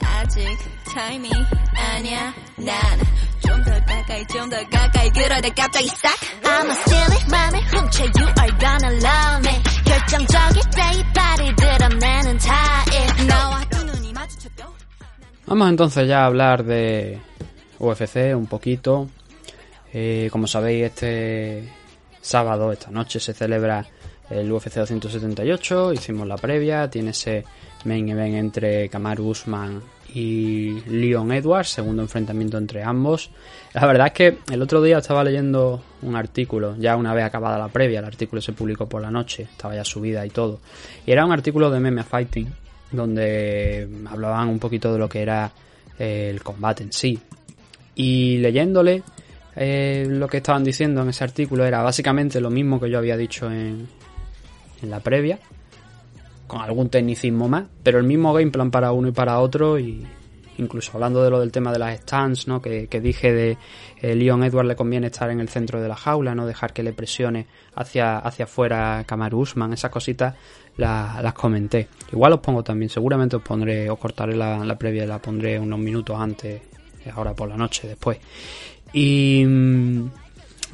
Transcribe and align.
loves 0.02 0.36
you? 0.36 0.46
나야 0.46 0.46
나 0.46 0.46
Do 0.46 0.46
I 0.46 0.50
show 0.56 0.56
you? 0.56 0.56
No야 0.56 0.56
no 0.56 0.56
아직 0.56 0.58
타임이 0.94 1.30
아니야 1.74 2.34
난좀더 2.56 3.70
가까이 3.86 4.26
좀 4.26 4.50
더 4.50 4.56
가까이 4.68 5.10
그러다 5.10 5.48
갑자기 5.54 5.88
싹 5.88 6.10
I'ma 6.42 6.72
steal 6.72 7.12
it 7.12 7.30
맘을 7.30 7.60
훔쳐 7.60 8.04
You 8.04 8.26
are 8.40 8.58
gonna 8.58 8.96
love 8.96 9.48
me 9.48 9.62
결정적인 9.84 10.62
내 10.76 10.98
이빨이 10.98 11.56
드러내는 11.56 12.38
타입 12.38 13.26
나와 13.26 13.60
두 13.68 13.84
눈이 13.84 14.12
마주쳐도 14.12 14.64
Vamos 15.46 15.68
entonces 15.68 16.08
ya 16.08 16.22
a 16.22 16.26
hablar 16.26 16.64
de 16.64 17.20
UFC 17.78 18.34
un 18.34 18.46
poquito. 18.48 19.08
Eh, 19.92 20.28
como 20.32 20.48
sabéis, 20.48 20.86
este 20.86 21.72
sábado, 22.20 22.72
esta 22.72 22.90
noche, 22.90 23.20
se 23.20 23.32
celebra 23.32 23.86
el 24.28 24.50
UFC 24.50 24.74
278. 24.74 25.92
Hicimos 25.92 26.26
la 26.26 26.36
previa, 26.36 26.90
tiene 26.90 27.10
ese 27.10 27.44
main 27.84 28.08
event 28.08 28.34
entre 28.34 28.88
Kamaru 28.88 29.28
Usman 29.28 29.80
y 30.13 30.81
Leon 30.87 31.31
Edwards, 31.31 31.69
segundo 31.69 32.01
enfrentamiento 32.01 32.57
entre 32.57 32.83
ambos. 32.83 33.29
La 33.73 33.85
verdad 33.85 34.07
es 34.07 34.13
que 34.13 34.37
el 34.51 34.61
otro 34.61 34.81
día 34.81 34.97
estaba 34.97 35.23
leyendo 35.23 35.81
un 36.01 36.15
artículo, 36.15 36.75
ya 36.77 36.95
una 36.95 37.13
vez 37.13 37.23
acabada 37.23 37.57
la 37.57 37.69
previa, 37.69 37.99
el 37.99 38.05
artículo 38.05 38.41
se 38.41 38.53
publicó 38.53 38.87
por 38.87 39.01
la 39.01 39.11
noche, 39.11 39.43
estaba 39.43 39.75
ya 39.75 39.85
subida 39.85 40.25
y 40.25 40.29
todo. 40.29 40.59
Y 41.05 41.11
era 41.11 41.25
un 41.25 41.31
artículo 41.31 41.69
de 41.69 41.79
MMA 41.79 42.03
Fighting, 42.03 42.51
donde 42.91 43.87
hablaban 44.09 44.49
un 44.49 44.59
poquito 44.59 44.91
de 44.91 44.99
lo 44.99 45.07
que 45.07 45.21
era 45.21 45.51
eh, 45.97 46.29
el 46.29 46.43
combate 46.43 46.83
en 46.83 46.91
sí. 46.91 47.19
Y 47.95 48.37
leyéndole, 48.37 49.03
eh, 49.55 50.05
lo 50.09 50.27
que 50.27 50.37
estaban 50.37 50.63
diciendo 50.63 51.01
en 51.01 51.09
ese 51.09 51.23
artículo 51.23 51.65
era 51.65 51.81
básicamente 51.81 52.41
lo 52.41 52.49
mismo 52.49 52.79
que 52.79 52.89
yo 52.89 52.97
había 52.97 53.15
dicho 53.15 53.49
en, 53.49 53.87
en 54.81 54.89
la 54.89 54.99
previa, 54.99 55.39
con 56.51 56.61
algún 56.61 56.89
tecnicismo 56.89 57.47
más, 57.47 57.63
pero 57.81 57.97
el 57.97 58.03
mismo 58.03 58.33
game 58.33 58.51
plan 58.51 58.71
para 58.71 58.91
uno 58.91 59.07
y 59.07 59.11
para 59.13 59.39
otro 59.39 59.79
y 59.79 60.05
incluso 60.57 60.91
hablando 60.93 61.23
de 61.23 61.29
lo 61.29 61.39
del 61.39 61.49
tema 61.49 61.71
de 61.71 61.79
las 61.79 61.97
stands, 62.01 62.45
¿no? 62.47 62.61
que, 62.61 62.87
que 62.87 62.99
dije 62.99 63.31
de 63.31 63.57
eh, 64.01 64.15
Leon 64.15 64.43
Edwards 64.43 64.67
le 64.67 64.75
conviene 64.75 65.07
estar 65.07 65.29
en 65.31 65.39
el 65.39 65.47
centro 65.47 65.81
de 65.81 65.87
la 65.87 65.95
jaula, 65.95 66.35
no 66.35 66.45
dejar 66.45 66.73
que 66.73 66.83
le 66.83 66.91
presione 66.91 67.47
hacia, 67.75 68.17
hacia 68.19 68.43
afuera 68.45 69.03
Kamaru 69.07 69.39
Usman, 69.39 69.71
esas 69.71 69.89
cositas 69.89 70.35
la- 70.75 71.19
las 71.23 71.33
comenté. 71.33 71.87
Igual 72.11 72.33
os 72.33 72.39
pongo 72.41 72.63
también, 72.63 72.89
seguramente 72.89 73.37
os 73.37 73.41
pondré, 73.41 73.89
os 73.89 73.97
cortaré 73.97 74.35
la, 74.35 74.63
la 74.65 74.77
previa, 74.77 75.05
la 75.07 75.19
pondré 75.19 75.57
unos 75.57 75.79
minutos 75.79 76.19
antes, 76.19 76.61
ahora 77.15 77.33
por 77.33 77.47
la 77.47 77.55
noche, 77.55 77.87
después. 77.87 78.19
Y, 78.93 79.43
mm, 79.47 80.09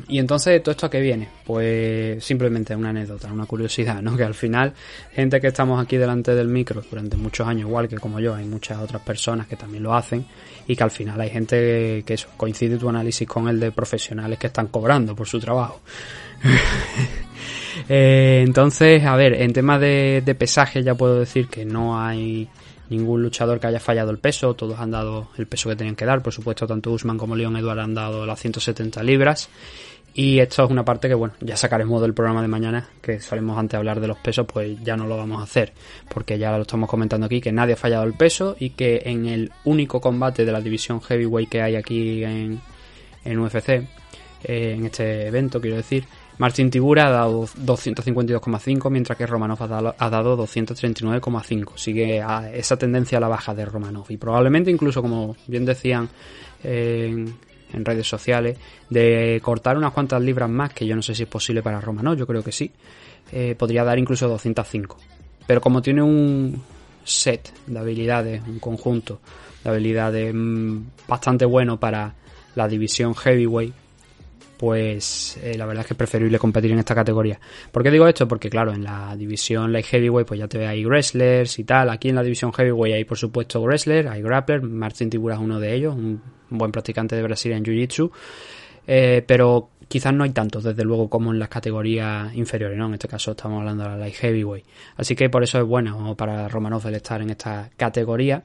y 0.08 0.20
entonces, 0.20 0.62
¿todo 0.62 0.72
esto 0.72 0.86
a 0.86 0.90
qué 0.90 1.02
viene? 1.02 1.28
Pues 1.46 2.24
simplemente 2.24 2.76
una 2.76 2.90
anécdota, 2.90 3.32
una 3.32 3.46
curiosidad, 3.46 4.02
¿no? 4.02 4.16
Que 4.18 4.24
al 4.24 4.34
final, 4.34 4.74
gente 5.14 5.40
que 5.40 5.48
estamos 5.48 5.84
aquí 5.84 5.98
delante 5.98 6.34
del 6.34 6.48
micro 6.48 6.84
durante 6.90 7.18
muchos 7.18 7.48
años, 7.48 7.68
igual 7.68 7.88
que 7.88 7.98
como 7.98 8.20
yo, 8.20 8.36
hay 8.36 8.46
muchas 8.46 8.80
otras 8.80 9.02
personas 9.02 9.48
que 9.48 9.56
también 9.56 9.84
lo 9.84 9.94
hacen, 9.94 10.26
y 10.68 10.76
que 10.76 10.84
al 10.84 10.92
final 10.92 11.20
hay 11.20 11.30
gente 11.30 12.04
que 12.06 12.14
eso, 12.14 12.28
coincide 12.38 12.78
tu 12.78 12.90
análisis 12.90 13.28
con 13.28 13.48
el 13.48 13.60
de 13.60 13.72
profesionales 13.72 14.38
que 14.40 14.48
están 14.48 14.68
cobrando 14.68 15.16
por 15.16 15.28
su 15.28 15.40
trabajo. 15.40 15.82
Eh, 17.90 18.44
entonces, 18.46 19.04
a 19.06 19.16
ver, 19.16 19.40
en 19.40 19.54
tema 19.54 19.78
de, 19.78 20.24
de 20.26 20.36
pesaje 20.36 20.82
ya 20.82 20.96
puedo 20.96 21.20
decir 21.20 21.48
que 21.48 21.64
no 21.64 22.02
hay 22.02 22.50
ningún 22.90 23.22
luchador 23.22 23.60
que 23.60 23.68
haya 23.68 23.80
fallado 23.80 24.12
el 24.12 24.18
peso, 24.18 24.54
todos 24.54 24.80
han 24.80 24.92
dado 24.92 25.30
el 25.38 25.48
peso 25.48 25.70
que 25.70 25.76
tenían 25.76 25.96
que 25.96 26.06
dar, 26.06 26.22
por 26.22 26.34
supuesto 26.34 26.68
tanto 26.68 26.92
Usman 26.92 27.18
como 27.18 27.36
Leon 27.36 27.58
Edward 27.58 27.80
han 27.80 27.94
dado 27.94 28.26
las 28.26 28.40
170 28.40 29.04
libras. 29.04 29.50
Y 30.14 30.40
esto 30.40 30.64
es 30.64 30.72
una 30.72 30.84
parte 30.84 31.08
que 31.08 31.14
bueno, 31.14 31.36
ya 31.42 31.56
sacaremos 31.56 32.02
del 32.02 32.16
programa 32.16 32.42
de 32.42 32.48
mañana, 32.48 32.90
que 33.04 33.20
solemos 33.20 33.56
antes 33.56 33.78
hablar 33.78 34.00
de 34.00 34.08
los 34.08 34.18
pesos, 34.18 34.48
pues 34.52 34.76
ya 34.84 34.98
no 34.98 35.06
lo 35.06 35.16
vamos 35.16 35.42
a 35.42 35.44
hacer, 35.44 35.74
porque 36.12 36.40
ya 36.40 36.56
lo 36.58 36.64
estamos 36.64 36.90
comentando 36.90 37.28
aquí, 37.28 37.40
que 37.40 37.52
nadie 37.52 37.74
ha 37.74 37.78
fallado 37.78 38.04
el 38.04 38.14
peso 38.14 38.56
y 38.60 38.72
que 38.72 39.04
en 39.06 39.28
el 39.28 39.52
único 39.66 40.02
combate 40.02 40.44
de 40.44 40.52
la 40.52 40.60
división 40.60 41.02
heavyweight 41.02 41.50
que 41.50 41.62
hay 41.62 41.76
aquí 41.76 42.24
en, 42.24 42.60
en 43.26 43.40
UFC, 43.40 43.70
eh, 43.70 43.86
en 44.44 44.86
este 44.88 45.28
evento 45.28 45.62
quiero 45.62 45.78
decir, 45.78 46.06
Martin 46.38 46.70
Tibura 46.70 47.08
ha 47.08 47.12
dado 47.12 47.46
252,5, 47.46 48.92
mientras 48.92 49.18
que 49.18 49.26
Romanov 49.26 49.64
ha 49.64 49.68
dado, 49.68 49.96
ha 49.98 50.10
dado 50.10 50.38
239,5. 50.38 51.78
Sigue 51.78 52.22
a 52.22 52.52
esa 52.54 52.78
tendencia 52.78 53.18
a 53.18 53.22
la 53.22 53.28
baja 53.28 53.56
de 53.56 53.66
Romanov. 53.66 54.06
Y 54.10 54.18
probablemente 54.18 54.70
incluso, 54.70 55.02
como 55.02 55.36
bien 55.48 55.66
decían 55.66 56.08
en, 56.64 57.36
en 57.74 57.86
redes 57.86 58.08
sociales, 58.08 58.58
de 58.90 59.40
cortar 59.44 59.78
unas 59.78 59.94
cuantas 59.94 60.22
libras 60.22 60.50
más, 60.50 60.74
que 60.74 60.86
yo 60.86 60.96
no 60.96 61.02
sé 61.02 61.16
si 61.16 61.24
es 61.24 61.30
posible 61.30 61.64
para 61.64 61.82
Romanov, 61.82 62.16
yo 62.16 62.28
creo 62.28 62.44
que 62.44 62.52
sí, 62.52 62.72
eh, 63.32 63.56
podría 63.58 63.84
dar 63.84 63.98
incluso 63.98 64.28
205. 64.28 64.98
Pero 65.48 65.60
como 65.60 65.82
tiene 65.82 66.02
un 66.02 66.62
set 67.04 67.52
de 67.66 67.80
habilidades, 67.80 68.44
un 68.48 68.60
conjunto 68.60 69.20
de 69.64 69.70
habilidades 69.70 70.34
mm, 70.34 70.78
bastante 71.08 71.46
bueno 71.46 71.80
para 71.80 72.14
la 72.56 72.68
división 72.68 73.16
heavyweight, 73.16 73.74
pues 74.58 75.38
eh, 75.44 75.56
la 75.58 75.66
verdad 75.66 75.82
es 75.82 75.88
que 75.88 75.94
es 75.94 75.98
preferible 75.98 76.40
competir 76.40 76.72
en 76.72 76.80
esta 76.80 76.96
categoría. 76.96 77.40
¿Por 77.72 77.84
qué 77.84 77.92
digo 77.92 78.08
esto? 78.08 78.28
Porque 78.28 78.50
claro, 78.50 78.74
en 78.74 78.84
la 78.84 79.16
división 79.16 79.72
light 79.72 79.86
heavyweight 79.86 80.28
pues 80.28 80.40
ya 80.40 80.48
te 80.48 80.58
ve 80.58 80.68
ahí 80.68 80.86
wrestlers 80.86 81.60
y 81.60 81.64
tal. 81.64 81.90
Aquí 81.90 82.10
en 82.10 82.16
la 82.16 82.24
división 82.24 82.52
heavyweight 82.52 82.96
hay 82.96 83.06
por 83.06 83.18
supuesto 83.18 83.62
wrestlers, 83.62 84.10
hay 84.10 84.22
grapplers, 84.22 84.64
Martin 84.64 85.10
Tibura 85.10 85.36
es 85.36 85.42
uno 85.42 85.60
de 85.60 85.74
ellos, 85.74 85.96
un 85.96 86.22
buen 86.50 86.72
practicante 86.72 87.16
de 87.16 87.24
Brasil 87.24 87.52
en 87.52 87.64
Jiu-Jitsu. 87.64 88.12
Eh, 88.88 89.24
pero 89.28 89.70
quizás 89.88 90.14
no 90.14 90.24
hay 90.24 90.32
tantos, 90.32 90.64
desde 90.64 90.84
luego, 90.84 91.10
como 91.10 91.32
en 91.32 91.40
las 91.40 91.50
categorías 91.50 92.34
inferiores, 92.36 92.78
¿no? 92.78 92.88
En 92.88 92.94
este 92.94 93.08
caso 93.08 93.32
estamos 93.32 93.60
hablando 93.60 93.84
de 93.84 93.90
la 93.90 93.98
light 93.98 94.16
heavyweight. 94.16 94.66
Así 94.98 95.16
que 95.16 95.30
por 95.30 95.44
eso 95.44 95.60
es 95.60 95.66
bueno 95.66 96.16
para 96.16 96.48
Romanov 96.48 96.86
el 96.88 96.96
estar 96.96 97.22
en 97.22 97.30
esta 97.30 97.70
categoría. 97.76 98.44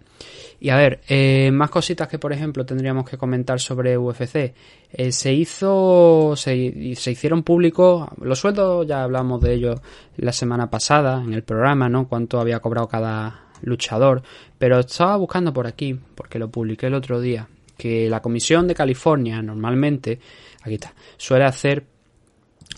Y 0.60 0.70
a 0.70 0.76
ver, 0.76 1.00
eh, 1.08 1.50
más 1.52 1.70
cositas 1.70 2.08
que 2.08 2.19
por 2.19 2.32
ejemplo 2.32 2.64
tendríamos 2.64 3.08
que 3.08 3.16
comentar 3.16 3.60
sobre 3.60 3.98
UFC. 3.98 4.54
Eh, 4.92 5.10
se 5.10 5.32
hizo, 5.32 6.34
se, 6.36 6.94
se 6.94 7.10
hicieron 7.10 7.42
públicos, 7.42 8.08
los 8.20 8.38
sueldos 8.38 8.86
ya 8.86 9.02
hablamos 9.02 9.41
de 9.41 9.54
ellos 9.54 9.81
la 10.16 10.32
semana 10.32 10.70
pasada 10.70 11.22
en 11.22 11.32
el 11.32 11.42
programa, 11.42 11.88
¿no? 11.88 12.08
Cuánto 12.08 12.41
había 12.41 12.60
cobrado 12.60 12.88
cada 12.88 13.47
luchador. 13.62 14.22
Pero 14.58 14.81
estaba 14.81 15.16
buscando 15.16 15.52
por 15.52 15.66
aquí, 15.66 15.98
porque 16.14 16.38
lo 16.38 16.50
publiqué 16.50 16.86
el 16.86 16.94
otro 16.94 17.20
día, 17.20 17.48
que 17.76 18.08
la 18.08 18.20
Comisión 18.20 18.69
de 18.69 18.75
California 18.75 19.42
normalmente, 19.42 20.20
aquí 20.62 20.74
está, 20.74 20.94
suele 21.16 21.44
hacer 21.44 21.84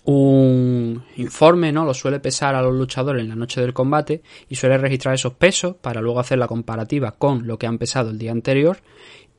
un 0.04 1.02
informe, 1.16 1.72
¿no? 1.72 1.84
Lo 1.84 1.94
suele 1.94 2.20
pesar 2.20 2.54
a 2.54 2.62
los 2.62 2.74
luchadores 2.74 3.22
en 3.22 3.28
la 3.28 3.36
noche 3.36 3.60
del 3.60 3.72
combate 3.72 4.22
y 4.48 4.54
suele 4.56 4.76
registrar 4.76 5.14
esos 5.14 5.32
pesos 5.34 5.76
para 5.80 6.00
luego 6.00 6.20
hacer 6.20 6.38
la 6.38 6.46
comparativa 6.46 7.12
con 7.12 7.46
lo 7.46 7.58
que 7.58 7.66
han 7.66 7.78
pesado 7.78 8.10
el 8.10 8.18
día 8.18 8.32
anterior 8.32 8.78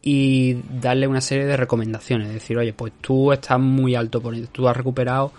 y 0.01 0.57
darle 0.81 1.07
una 1.07 1.21
serie 1.21 1.45
de 1.45 1.57
recomendaciones. 1.57 2.33
Decir, 2.33 2.57
oye, 2.57 2.73
pues 2.73 2.93
tú 2.99 3.31
estás 3.31 3.59
muy 3.59 3.95
alto, 3.95 4.21
tú 4.51 4.67
has 4.67 4.77
recuperado 4.77 5.31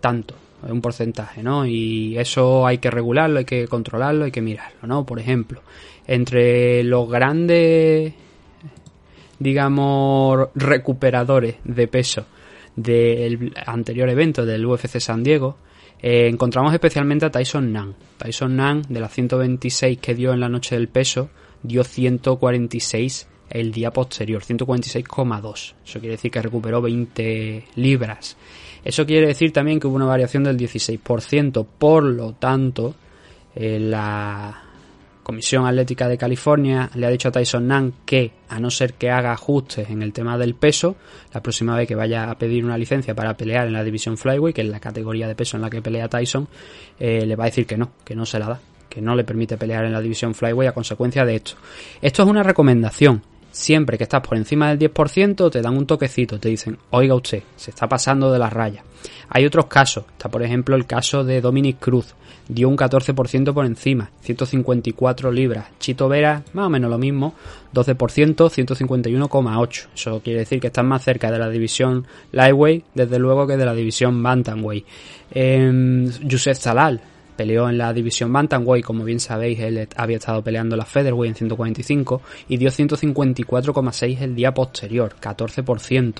tanto, 0.00 0.34
un 0.62 0.80
porcentaje, 0.80 1.42
¿no? 1.42 1.66
Y 1.66 2.16
eso 2.18 2.66
hay 2.66 2.78
que 2.78 2.90
regularlo, 2.90 3.38
hay 3.38 3.44
que 3.44 3.68
controlarlo, 3.68 4.24
hay 4.24 4.30
que 4.30 4.42
mirarlo, 4.42 4.86
¿no? 4.86 5.04
Por 5.04 5.18
ejemplo, 5.18 5.62
entre 6.06 6.84
los 6.84 7.08
grandes, 7.08 8.14
digamos, 9.38 10.48
recuperadores 10.54 11.56
de 11.64 11.86
peso 11.86 12.24
del 12.82 13.52
anterior 13.66 14.08
evento 14.08 14.44
del 14.44 14.64
UFC 14.64 14.98
San 14.98 15.22
Diego, 15.22 15.56
eh, 16.02 16.28
encontramos 16.28 16.72
especialmente 16.72 17.26
a 17.26 17.30
Tyson 17.30 17.72
Nan. 17.72 17.94
Tyson 18.16 18.56
Nan, 18.56 18.82
de 18.88 19.00
las 19.00 19.12
126 19.12 19.98
que 19.98 20.14
dio 20.14 20.32
en 20.32 20.40
la 20.40 20.48
noche 20.48 20.74
del 20.74 20.88
peso, 20.88 21.30
dio 21.62 21.84
146 21.84 23.28
el 23.50 23.72
día 23.72 23.90
posterior, 23.90 24.42
146,2. 24.42 25.74
Eso 25.84 26.00
quiere 26.00 26.14
decir 26.14 26.30
que 26.30 26.40
recuperó 26.40 26.80
20 26.80 27.64
libras. 27.74 28.36
Eso 28.84 29.04
quiere 29.04 29.26
decir 29.26 29.52
también 29.52 29.78
que 29.78 29.86
hubo 29.86 29.96
una 29.96 30.06
variación 30.06 30.44
del 30.44 30.56
16%, 30.56 31.66
por 31.78 32.04
lo 32.04 32.32
tanto, 32.34 32.94
eh, 33.54 33.78
la 33.78 34.69
Comisión 35.30 35.64
Atlética 35.64 36.08
de 36.08 36.18
California 36.18 36.90
le 36.96 37.06
ha 37.06 37.08
dicho 37.08 37.28
a 37.28 37.30
Tyson 37.30 37.68
Nan 37.68 37.94
que, 38.04 38.32
a 38.48 38.58
no 38.58 38.68
ser 38.68 38.94
que 38.94 39.12
haga 39.12 39.30
ajustes 39.30 39.88
en 39.88 40.02
el 40.02 40.12
tema 40.12 40.36
del 40.36 40.56
peso, 40.56 40.96
la 41.32 41.40
próxima 41.40 41.76
vez 41.76 41.86
que 41.86 41.94
vaya 41.94 42.28
a 42.28 42.36
pedir 42.36 42.64
una 42.64 42.76
licencia 42.76 43.14
para 43.14 43.36
pelear 43.36 43.68
en 43.68 43.74
la 43.74 43.84
división 43.84 44.18
Flyweight, 44.18 44.56
que 44.56 44.62
es 44.62 44.68
la 44.68 44.80
categoría 44.80 45.28
de 45.28 45.36
peso 45.36 45.56
en 45.56 45.62
la 45.62 45.70
que 45.70 45.82
pelea 45.82 46.08
Tyson, 46.08 46.48
eh, 46.98 47.24
le 47.24 47.36
va 47.36 47.44
a 47.44 47.46
decir 47.46 47.64
que 47.64 47.76
no, 47.76 47.92
que 48.04 48.16
no 48.16 48.26
se 48.26 48.40
la 48.40 48.48
da, 48.48 48.60
que 48.88 49.00
no 49.00 49.14
le 49.14 49.22
permite 49.22 49.56
pelear 49.56 49.84
en 49.84 49.92
la 49.92 50.00
división 50.00 50.34
Flyweight 50.34 50.70
a 50.70 50.74
consecuencia 50.74 51.24
de 51.24 51.36
esto. 51.36 51.52
Esto 52.02 52.24
es 52.24 52.28
una 52.28 52.42
recomendación 52.42 53.22
Siempre 53.52 53.98
que 53.98 54.04
estás 54.04 54.20
por 54.20 54.36
encima 54.36 54.68
del 54.68 54.92
10%, 54.92 55.50
te 55.50 55.60
dan 55.60 55.76
un 55.76 55.84
toquecito, 55.84 56.38
te 56.38 56.48
dicen, 56.48 56.78
oiga 56.90 57.16
usted, 57.16 57.42
se 57.56 57.70
está 57.70 57.88
pasando 57.88 58.30
de 58.30 58.38
las 58.38 58.52
rayas. 58.52 58.84
Hay 59.30 59.46
otros 59.46 59.66
casos, 59.66 60.04
está 60.10 60.28
por 60.28 60.42
ejemplo 60.42 60.74
el 60.74 60.86
caso 60.86 61.22
de 61.22 61.40
Dominic 61.40 61.78
Cruz, 61.78 62.14
dio 62.48 62.68
un 62.68 62.76
14% 62.76 63.54
por 63.54 63.64
encima, 63.64 64.10
154 64.22 65.30
libras. 65.30 65.68
Chito 65.78 66.08
Vera, 66.08 66.42
más 66.52 66.66
o 66.66 66.70
menos 66.70 66.90
lo 66.90 66.98
mismo, 66.98 67.34
12%, 67.72 67.96
151,8. 67.96 69.86
Eso 69.94 70.20
quiere 70.20 70.40
decir 70.40 70.60
que 70.60 70.66
están 70.66 70.88
más 70.88 71.04
cerca 71.04 71.30
de 71.30 71.38
la 71.38 71.48
división 71.48 72.06
Lightweight, 72.32 72.84
desde 72.94 73.20
luego, 73.20 73.46
que 73.46 73.56
de 73.56 73.64
la 73.64 73.74
división 73.74 74.20
Bantamweight. 74.20 74.84
Eh, 75.30 76.10
Yusef 76.24 76.58
Zalal, 76.58 77.00
peleó 77.36 77.70
en 77.70 77.78
la 77.78 77.92
división 77.92 78.32
Bantamweight, 78.32 78.84
como 78.84 79.04
bien 79.04 79.20
sabéis, 79.20 79.60
él 79.60 79.88
había 79.96 80.18
estado 80.18 80.42
peleando 80.42 80.76
la 80.76 80.84
Featherweight 80.84 81.30
en 81.30 81.36
145 81.36 82.20
y 82.48 82.56
dio 82.56 82.68
154,6 82.68 84.20
el 84.20 84.34
día 84.34 84.52
posterior, 84.52 85.14
14%. 85.18 86.14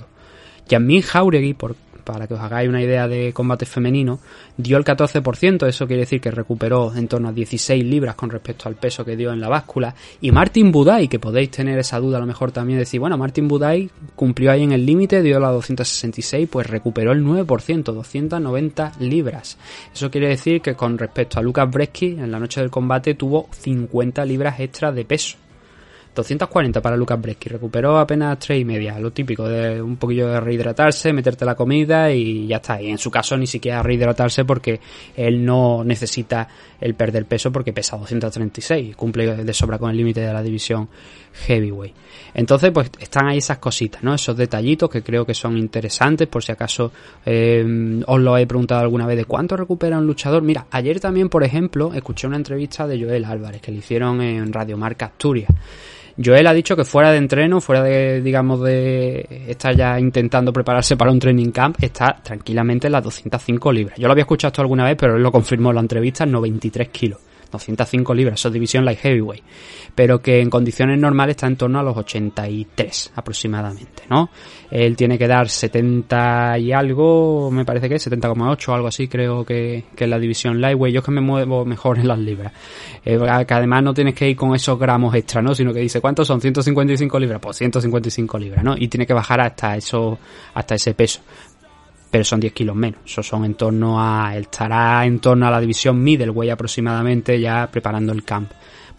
Yasmin 0.67 1.03
Jauregui, 1.03 1.55
por 1.55 1.75
para 2.01 2.27
que 2.27 2.35
os 2.35 2.41
hagáis 2.41 2.69
una 2.69 2.83
idea 2.83 3.09
de 3.09 3.33
combate 3.33 3.67
femenino, 3.67 4.21
dio 4.57 4.77
el 4.77 4.85
14%, 4.85 5.67
eso 5.67 5.87
quiere 5.87 6.03
decir 6.03 6.21
que 6.21 6.31
recuperó 6.31 6.95
en 6.95 7.09
torno 7.09 7.29
a 7.29 7.33
16 7.33 7.85
libras 7.85 8.15
con 8.15 8.31
respecto 8.31 8.69
al 8.69 8.77
peso 8.77 9.05
que 9.05 9.17
dio 9.17 9.33
en 9.33 9.41
la 9.41 9.49
báscula. 9.49 9.95
Y 10.21 10.33
Martin 10.33 10.73
Budai, 10.73 11.09
que 11.09 11.19
podéis 11.19 11.51
tener 11.51 11.79
esa 11.79 11.99
duda 11.99 12.19
a 12.19 12.21
lo 12.21 12.27
mejor 12.27 12.53
también, 12.53 12.79
decir, 12.79 13.01
bueno, 13.01 13.17
Martin 13.17 13.49
Budai 13.49 13.91
cumplió 14.17 14.53
ahí 14.53 14.63
en 14.63 14.73
el 14.73 14.85
límite, 14.85 15.23
dio 15.23 15.39
la 15.41 15.51
266, 15.51 16.49
pues 16.51 16.67
recuperó 16.67 17.13
el 17.13 17.25
9%, 17.25 17.83
290 17.83 18.93
libras. 19.01 19.59
Eso 19.95 20.11
quiere 20.11 20.29
decir 20.29 20.61
que 20.61 20.75
con 20.75 20.99
respecto 20.99 21.39
a 21.39 21.43
Lucas 21.43 21.71
Bresky, 21.71 22.19
en 22.19 22.31
la 22.31 22.39
noche 22.39 22.61
del 22.61 22.71
combate 22.71 23.15
tuvo 23.15 23.49
50 23.53 24.25
libras 24.25 24.61
extra 24.61 24.93
de 24.93 25.05
peso. 25.05 25.37
240 26.15 26.81
para 26.83 26.97
Lucas 26.97 27.21
Bresky, 27.21 27.49
recuperó 27.49 27.99
apenas 27.99 28.39
3 28.39 28.61
y 28.61 28.65
media, 28.65 28.99
lo 28.99 29.13
típico 29.13 29.49
de 29.49 29.81
un 29.81 29.97
poquillo 29.97 30.29
de 30.29 30.41
rehidratarse, 30.41 31.13
meterte 31.13 31.45
la 31.45 31.55
comida 31.55 32.11
y 32.13 32.47
ya 32.47 32.57
está. 32.57 32.81
Y 32.83 32.91
en 32.91 32.99
su 32.99 33.11
caso 33.11 33.37
ni 33.37 33.47
siquiera 33.47 33.83
rehidratarse 33.83 34.45
porque 34.45 34.81
él 35.17 35.45
no 35.45 35.85
necesita 35.85 36.49
el 36.81 36.95
perder 36.95 37.27
peso 37.27 37.53
porque 37.53 37.73
pesa 37.73 37.97
236 37.97 38.91
y 38.91 38.93
cumple 38.95 39.45
de 39.45 39.55
sobra 39.55 39.79
con 39.79 39.91
el 39.91 39.97
límite 39.97 40.21
de 40.21 40.33
la 40.33 40.43
división 40.43 40.89
heavyweight. 41.47 41.95
Entonces, 42.35 42.71
pues 42.73 42.91
están 42.99 43.29
ahí 43.29 43.39
esas 43.39 43.59
cositas, 43.59 44.03
¿no? 44.03 44.15
Esos 44.15 44.37
detallitos 44.37 44.91
que 44.91 45.03
creo 45.03 45.25
que 45.25 45.35
son 45.35 45.57
interesantes, 45.57 46.29
por 46.29 46.43
si 46.43 46.53
acaso 46.53 46.93
eh, 47.25 48.03
os 48.07 48.21
lo 48.21 48.37
he 48.37 48.47
preguntado 48.47 48.81
alguna 48.81 49.07
vez 49.07 49.17
de 49.17 49.25
cuánto 49.25 49.57
recupera 49.57 49.99
un 49.99 50.07
luchador. 50.07 50.43
Mira, 50.43 50.67
ayer 50.71 51.01
también, 51.01 51.29
por 51.29 51.45
ejemplo, 51.45 51.93
escuché 51.95 52.27
una 52.27 52.37
entrevista 52.37 52.87
de 52.87 53.03
Joel 53.03 53.25
Álvarez 53.25 53.61
que 53.61 53.73
le 53.73 53.79
hicieron 53.79 54.21
en 54.21 54.53
Radio 54.53 54.77
Marca 54.77 55.07
Asturias. 55.07 55.51
Joel 56.23 56.47
ha 56.47 56.53
dicho 56.53 56.77
que 56.77 56.85
fuera 56.85 57.11
de 57.11 57.19
entreno, 57.19 57.61
fuera 57.61 57.83
de, 57.83 58.21
digamos, 58.21 58.61
de 58.61 59.27
estar 59.49 59.75
ya 59.75 59.99
intentando 59.99 60.53
prepararse 60.53 60.97
para 60.97 61.11
un 61.11 61.19
training 61.19 61.51
camp, 61.51 61.77
está 61.81 62.19
tranquilamente 62.23 62.89
en 62.89 62.93
las 62.93 63.05
205 63.05 63.73
libras. 63.73 63.99
Yo 63.99 64.07
lo 64.07 64.13
había 64.13 64.23
escuchado 64.23 64.51
esto 64.51 64.61
alguna 64.61 64.85
vez, 64.85 64.97
pero 64.99 65.17
él 65.17 65.23
lo 65.23 65.33
confirmó 65.33 65.71
en 65.71 65.77
la 65.77 65.81
entrevista, 65.81 66.27
93 66.27 66.89
kilos. 66.89 67.19
205 67.51 68.15
libras, 68.15 68.41
eso 68.41 68.49
es 68.49 68.55
división 68.55 68.85
light 68.85 68.99
heavyweight, 68.99 69.45
pero 69.95 70.21
que 70.21 70.41
en 70.41 70.51
condiciones 70.51 70.99
normales 70.99 71.35
está 71.37 71.47
en 71.47 71.57
torno 71.57 71.81
a 71.81 71.83
los 71.83 71.97
83 71.97 73.13
aproximadamente, 73.17 74.05
¿no? 74.09 74.31
Él 74.71 74.97
tiene 74.97 75.19
que 75.19 75.27
dar 75.27 75.49
70 75.49 76.59
y 76.59 76.73
algo, 76.73 77.51
me 77.51 77.65
parece 77.65 77.89
que 77.89 77.97
es 77.97 78.11
70,8 78.11 78.69
o 78.69 78.75
algo 78.75 78.89
así, 78.89 79.09
creo 79.09 79.45
que, 79.45 79.85
que 79.97 80.05
es 80.05 80.11
la 80.11 80.19
división 80.19 80.61
lightweight. 80.61 80.95
Yo 80.95 81.01
es 81.01 81.05
que 81.05 81.11
me 81.11 81.21
muevo 81.21 81.65
mejor 81.65 81.99
en 81.99 82.09
las 82.09 82.19
libras. 82.19 82.53
Eh, 83.05 83.19
que 83.47 83.55
además 83.55 83.83
no 83.83 83.93
tienes 83.93 84.15
que 84.15 84.29
ir 84.29 84.37
con 84.37 84.55
esos 84.55 84.79
gramos 84.79 85.15
extra, 85.15 85.43
¿no? 85.43 85.55
Sino 85.55 85.73
que 85.73 85.81
dice, 85.81 86.01
¿cuántos 86.01 86.29
son? 86.29 86.41
155 86.41 87.19
libras, 87.19 87.41
pues 87.41 87.57
155 87.57 88.39
libras, 88.39 88.65
¿no? 88.65 88.75
Y 88.77 88.89
tiene 88.89 89.07
que 89.07 89.15
bajar 89.15 89.41
hasta 89.41 89.77
eso, 89.77 90.19
hasta 90.55 90.77
ese 90.77 90.95
peso 90.95 91.21
pero 92.11 92.25
son 92.25 92.41
10 92.41 92.53
kilos 92.53 92.77
menos. 92.77 93.01
Eso 93.05 93.23
son 93.23 93.45
en 93.45 93.55
torno 93.55 94.01
a, 94.01 94.37
estará 94.37 95.05
en 95.07 95.21
torno 95.21 95.47
a 95.47 95.51
la 95.51 95.61
división 95.61 96.03
middleweight 96.03 96.53
aproximadamente 96.53 97.41
ya 97.41 97.69
preparando 97.71 98.13
el 98.13 98.25
camp. 98.25 98.51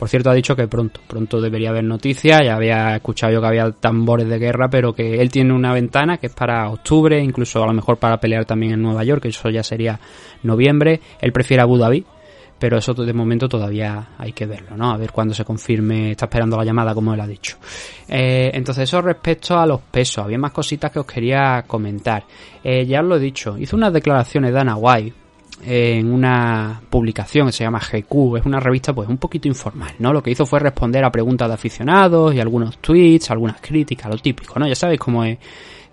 Por 0.01 0.09
cierto, 0.09 0.31
ha 0.31 0.33
dicho 0.33 0.55
que 0.55 0.67
pronto, 0.67 0.99
pronto 1.07 1.39
debería 1.39 1.69
haber 1.69 1.83
noticias. 1.83 2.41
Ya 2.43 2.55
había 2.55 2.95
escuchado 2.95 3.33
yo 3.33 3.39
que 3.39 3.45
había 3.45 3.71
tambores 3.71 4.27
de 4.27 4.39
guerra, 4.39 4.67
pero 4.67 4.93
que 4.93 5.21
él 5.21 5.29
tiene 5.29 5.53
una 5.53 5.73
ventana 5.73 6.17
que 6.17 6.25
es 6.25 6.33
para 6.33 6.67
octubre, 6.69 7.21
incluso 7.21 7.63
a 7.63 7.67
lo 7.67 7.73
mejor 7.73 7.97
para 7.97 8.19
pelear 8.19 8.45
también 8.45 8.73
en 8.73 8.81
Nueva 8.81 9.03
York, 9.03 9.21
que 9.21 9.27
eso 9.27 9.49
ya 9.51 9.61
sería 9.61 9.99
noviembre. 10.41 11.01
Él 11.19 11.31
prefiere 11.31 11.61
Abu 11.61 11.77
Dhabi, 11.77 12.03
pero 12.61 12.77
eso 12.77 12.93
de 12.93 13.11
momento 13.11 13.49
todavía 13.49 14.09
hay 14.19 14.33
que 14.33 14.45
verlo, 14.45 14.77
¿no? 14.77 14.91
A 14.91 14.97
ver 14.97 15.11
cuándo 15.11 15.33
se 15.33 15.43
confirme, 15.43 16.11
está 16.11 16.25
esperando 16.25 16.55
la 16.57 16.63
llamada, 16.63 16.93
como 16.93 17.11
él 17.11 17.19
ha 17.19 17.25
dicho. 17.25 17.57
Eh, 18.07 18.51
entonces, 18.53 18.83
eso 18.83 19.01
respecto 19.01 19.57
a 19.57 19.65
los 19.65 19.81
pesos, 19.81 20.25
había 20.25 20.37
más 20.37 20.51
cositas 20.51 20.91
que 20.91 20.99
os 20.99 21.07
quería 21.07 21.63
comentar. 21.65 22.23
Eh, 22.63 22.85
ya 22.85 23.01
os 23.01 23.07
lo 23.07 23.15
he 23.15 23.19
dicho, 23.19 23.57
hizo 23.57 23.75
unas 23.75 23.91
declaraciones 23.91 24.53
Dana 24.53 24.75
White 24.75 25.11
en 25.65 26.13
una 26.13 26.79
publicación 26.87 27.47
que 27.47 27.51
se 27.51 27.63
llama 27.63 27.79
GQ, 27.79 28.37
es 28.37 28.45
una 28.45 28.59
revista 28.59 28.93
pues 28.93 29.09
un 29.09 29.17
poquito 29.17 29.47
informal, 29.47 29.95
¿no? 29.97 30.13
Lo 30.13 30.21
que 30.21 30.29
hizo 30.29 30.45
fue 30.45 30.59
responder 30.59 31.03
a 31.03 31.11
preguntas 31.11 31.47
de 31.47 31.55
aficionados 31.55 32.35
y 32.35 32.39
algunos 32.39 32.77
tweets, 32.77 33.31
algunas 33.31 33.59
críticas, 33.59 34.07
lo 34.07 34.19
típico, 34.19 34.59
¿no? 34.59 34.67
Ya 34.67 34.75
sabéis 34.75 34.99
cómo 34.99 35.23
es, 35.23 35.39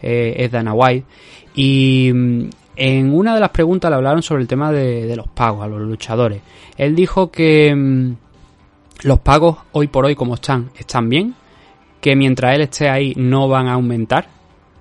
eh, 0.03 0.35
es 0.37 0.51
Dana 0.51 0.75
White. 0.75 1.07
Y 1.55 2.13
mm, 2.13 2.49
en 2.79 3.13
una 3.13 3.35
de 3.35 3.41
las 3.41 3.51
preguntas 3.51 3.91
le 3.91 3.97
hablaron 3.97 4.23
sobre 4.23 4.43
el 4.43 4.49
tema 4.49 4.71
de, 4.71 5.15
los 5.17 5.27
pagos 5.27 5.65
a 5.65 5.67
los 5.67 5.81
luchadores. 5.81 6.41
Él 6.77 6.95
dijo 6.95 7.31
que 7.31 7.75
mm, 7.75 8.13
los 9.03 9.19
pagos 9.19 9.59
hoy 9.73 9.89
por 9.89 10.05
hoy 10.05 10.15
como 10.15 10.35
están, 10.35 10.71
están 10.79 11.09
bien, 11.09 11.35
que 12.01 12.15
mientras 12.15 12.55
él 12.55 12.63
esté 12.63 12.89
ahí 12.89 13.15
no 13.17 13.49
van 13.49 13.67
a 13.67 13.73
aumentar, 13.73 14.29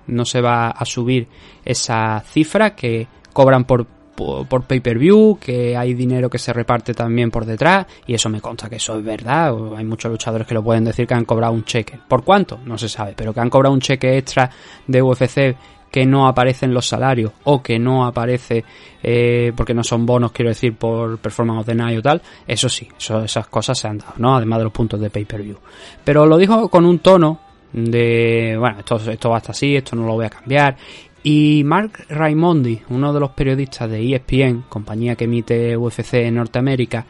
no 0.06 0.24
se 0.24 0.40
va 0.40 0.68
a 0.68 0.84
subir 0.84 1.26
esa 1.64 2.22
cifra 2.24 2.76
que 2.76 3.08
cobran 3.32 3.64
por, 3.64 3.84
por, 4.14 4.62
pay-per-view, 4.62 5.36
que 5.40 5.76
hay 5.76 5.94
dinero 5.94 6.30
que 6.30 6.38
se 6.38 6.52
reparte 6.52 6.94
también 6.94 7.32
por 7.32 7.44
detrás, 7.44 7.86
y 8.06 8.14
eso 8.14 8.28
me 8.28 8.40
consta 8.40 8.68
que 8.68 8.76
eso 8.76 8.96
es 8.96 9.04
verdad. 9.04 9.52
Hay 9.76 9.84
muchos 9.84 10.12
luchadores 10.12 10.46
que 10.46 10.54
lo 10.54 10.62
pueden 10.62 10.84
decir 10.84 11.04
que 11.04 11.14
han 11.14 11.24
cobrado 11.24 11.52
un 11.52 11.64
cheque. 11.64 11.98
¿Por 12.06 12.22
cuánto? 12.22 12.60
No 12.64 12.78
se 12.78 12.88
sabe, 12.88 13.14
pero 13.16 13.34
que 13.34 13.40
han 13.40 13.50
cobrado 13.50 13.74
un 13.74 13.80
cheque 13.80 14.16
extra 14.16 14.48
de 14.86 15.02
UFC 15.02 15.56
que 15.90 16.04
no 16.06 16.28
aparecen 16.28 16.74
los 16.74 16.86
salarios 16.86 17.32
o 17.44 17.62
que 17.62 17.78
no 17.78 18.06
aparece 18.06 18.64
eh, 19.02 19.52
porque 19.56 19.74
no 19.74 19.82
son 19.82 20.04
bonos, 20.04 20.32
quiero 20.32 20.50
decir, 20.50 20.74
por 20.74 21.18
performance 21.18 21.60
of 21.60 21.66
the 21.66 21.74
night 21.74 21.98
o 21.98 22.02
tal, 22.02 22.20
eso 22.46 22.68
sí, 22.68 22.88
esas 22.98 23.46
cosas 23.48 23.78
se 23.78 23.88
han 23.88 23.98
dado, 23.98 24.14
¿no? 24.18 24.36
Además 24.36 24.58
de 24.58 24.64
los 24.64 24.72
puntos 24.72 25.00
de 25.00 25.10
pay-per-view. 25.10 25.56
Pero 26.04 26.26
lo 26.26 26.36
dijo 26.36 26.68
con 26.68 26.84
un 26.84 26.98
tono 26.98 27.40
de, 27.72 28.56
bueno, 28.58 28.80
esto, 28.80 28.96
esto 29.10 29.30
va 29.30 29.38
hasta 29.38 29.52
así, 29.52 29.76
esto 29.76 29.96
no 29.96 30.06
lo 30.06 30.14
voy 30.14 30.26
a 30.26 30.30
cambiar. 30.30 30.76
Y 31.22 31.62
Mark 31.64 32.06
Raimondi, 32.08 32.80
uno 32.90 33.12
de 33.12 33.20
los 33.20 33.30
periodistas 33.30 33.90
de 33.90 34.14
ESPN, 34.14 34.64
compañía 34.68 35.16
que 35.16 35.24
emite 35.24 35.76
UFC 35.76 36.14
en 36.14 36.36
Norteamérica, 36.36 37.04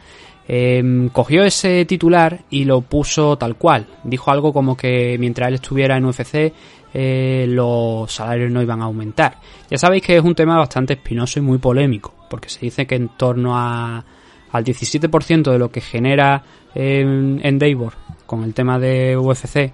em, 0.47 1.09
cogió 1.09 1.43
ese 1.43 1.85
titular 1.85 2.41
y 2.49 2.65
lo 2.65 2.81
puso 2.81 3.37
tal 3.37 3.55
cual. 3.55 3.87
Dijo 4.03 4.31
algo 4.31 4.51
como 4.51 4.75
que 4.75 5.15
mientras 5.19 5.49
él 5.49 5.55
estuviera 5.55 5.95
en 5.95 6.05
UFC 6.05 6.53
eh, 6.93 7.45
los 7.47 8.11
salarios 8.11 8.51
no 8.51 8.61
iban 8.61 8.81
a 8.81 8.85
aumentar. 8.85 9.37
Ya 9.69 9.77
sabéis 9.77 10.03
que 10.03 10.17
es 10.17 10.23
un 10.23 10.35
tema 10.35 10.57
bastante 10.57 10.93
espinoso 10.93 11.39
y 11.39 11.41
muy 11.41 11.57
polémico, 11.57 12.13
porque 12.29 12.49
se 12.49 12.61
dice 12.61 12.87
que 12.87 12.95
en 12.95 13.09
torno 13.09 13.57
a, 13.57 14.03
al 14.51 14.63
17% 14.63 15.51
de 15.51 15.59
lo 15.59 15.71
que 15.71 15.81
genera 15.81 16.43
en, 16.73 17.39
en 17.43 17.59
Davor 17.59 17.93
con 18.25 18.43
el 18.43 18.53
tema 18.53 18.79
de 18.79 19.17
UFC, 19.17 19.73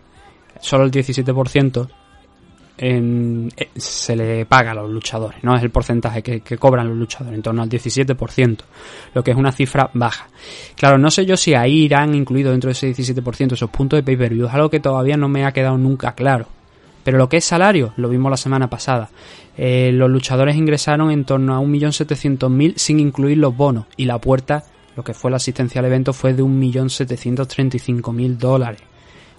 solo 0.60 0.86
el 0.86 0.92
17% 0.92 1.88
en, 2.78 3.50
eh, 3.56 3.70
se 3.76 4.16
le 4.16 4.46
paga 4.46 4.72
a 4.72 4.76
los 4.76 4.90
luchadores, 4.90 5.44
¿no? 5.44 5.56
Es 5.56 5.64
el 5.64 5.70
porcentaje 5.70 6.22
que, 6.22 6.42
que, 6.42 6.58
cobran 6.58 6.88
los 6.88 6.98
luchadores, 6.98 7.36
en 7.36 7.42
torno 7.42 7.62
al 7.62 7.70
17%, 7.70 8.58
lo 9.14 9.24
que 9.24 9.32
es 9.32 9.38
una 9.38 9.52
cifra 9.52 9.90
baja. 9.94 10.28
Claro, 10.76 10.98
no 10.98 11.10
sé 11.10 11.26
yo 11.26 11.38
si 11.38 11.54
ahí 11.54 11.84
irán 11.84 12.14
incluidos 12.16 12.52
dentro 12.52 12.68
de 12.70 12.74
ese 12.74 12.92
17% 12.92 13.54
esos 13.54 13.70
puntos 13.70 13.98
de 13.98 14.04
pay-per-view, 14.04 14.48
es 14.48 14.54
algo 14.54 14.70
que 14.70 14.80
todavía 14.80 15.18
no 15.18 15.30
me 15.30 15.46
ha 15.46 15.52
quedado 15.52 15.78
nunca 15.78 16.14
claro. 16.14 16.48
Pero 17.06 17.20
lo 17.20 17.30
que 17.30 17.38
es 17.38 17.46
salario, 17.46 17.94
lo 17.98 18.10
vimos 18.10 18.32
la 18.32 18.36
semana 18.36 18.68
pasada. 18.68 19.10
Eh, 19.56 19.92
los 19.94 20.10
luchadores 20.10 20.56
ingresaron 20.56 21.12
en 21.12 21.24
torno 21.24 21.56
a 21.56 21.60
1.700.000 21.62 22.74
sin 22.78 23.00
incluir 23.00 23.38
los 23.38 23.56
bonos. 23.56 23.86
Y 23.96 24.06
la 24.06 24.18
puerta, 24.18 24.64
lo 24.96 25.04
que 25.04 25.14
fue 25.14 25.30
la 25.30 25.38
asistencia 25.38 25.78
al 25.78 25.86
evento, 25.86 26.14
fue 26.14 26.34
de 26.34 26.42
1.735.000 26.42 28.38
dólares. 28.38 28.82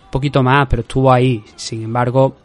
Un 0.04 0.10
poquito 0.12 0.44
más, 0.44 0.68
pero 0.70 0.82
estuvo 0.82 1.10
ahí. 1.12 1.42
Sin 1.56 1.82
embargo, 1.82 2.36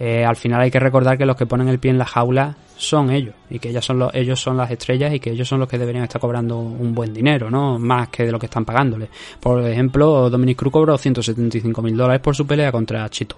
eh, 0.00 0.24
al 0.24 0.36
final 0.36 0.62
hay 0.62 0.70
que 0.70 0.80
recordar 0.80 1.18
que 1.18 1.26
los 1.26 1.36
que 1.36 1.44
ponen 1.44 1.68
el 1.68 1.78
pie 1.78 1.90
en 1.90 1.98
la 1.98 2.06
jaula 2.06 2.56
son 2.78 3.10
ellos 3.10 3.34
y 3.50 3.58
que 3.58 3.68
ellos 3.68 3.84
son, 3.84 3.98
los, 3.98 4.14
ellos 4.14 4.40
son 4.40 4.56
las 4.56 4.70
estrellas 4.70 5.12
y 5.12 5.20
que 5.20 5.32
ellos 5.32 5.46
son 5.46 5.60
los 5.60 5.68
que 5.68 5.76
deberían 5.76 6.04
estar 6.04 6.18
cobrando 6.18 6.58
un 6.58 6.94
buen 6.94 7.12
dinero, 7.12 7.50
¿no? 7.50 7.78
Más 7.78 8.08
que 8.08 8.24
de 8.24 8.32
lo 8.32 8.38
que 8.38 8.46
están 8.46 8.64
pagándole. 8.64 9.10
Por 9.38 9.62
ejemplo, 9.62 10.30
Dominic 10.30 10.56
Cruz 10.58 10.72
cobró 10.72 10.94
175.000 10.96 11.94
dólares 11.94 12.22
por 12.22 12.34
su 12.34 12.46
pelea 12.46 12.72
contra 12.72 13.06
Chito 13.10 13.36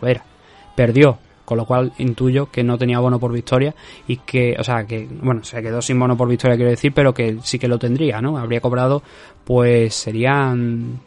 perdió, 0.79 1.19
con 1.45 1.59
lo 1.59 1.65
cual 1.65 1.93
intuyo 1.99 2.53
que 2.53 2.63
no 2.63 2.79
tenía 2.79 3.01
bono 3.01 3.19
por 3.19 3.33
victoria 3.33 3.75
y 4.07 4.19
que, 4.19 4.55
o 4.57 4.63
sea, 4.63 4.87
que, 4.87 5.09
bueno, 5.23 5.43
se 5.43 5.61
quedó 5.61 5.83
sin 5.83 5.99
bono 5.99 6.17
por 6.17 6.29
victoria, 6.29 6.55
quiero 6.55 6.71
decir, 6.71 6.93
pero 6.95 7.13
que 7.13 7.39
sí 7.43 7.59
que 7.59 7.67
lo 7.67 7.81
tendría, 7.81 8.21
¿no? 8.21 8.39
Habría 8.39 8.61
cobrado, 8.61 9.03
pues 9.45 9.93
serían 9.93 11.01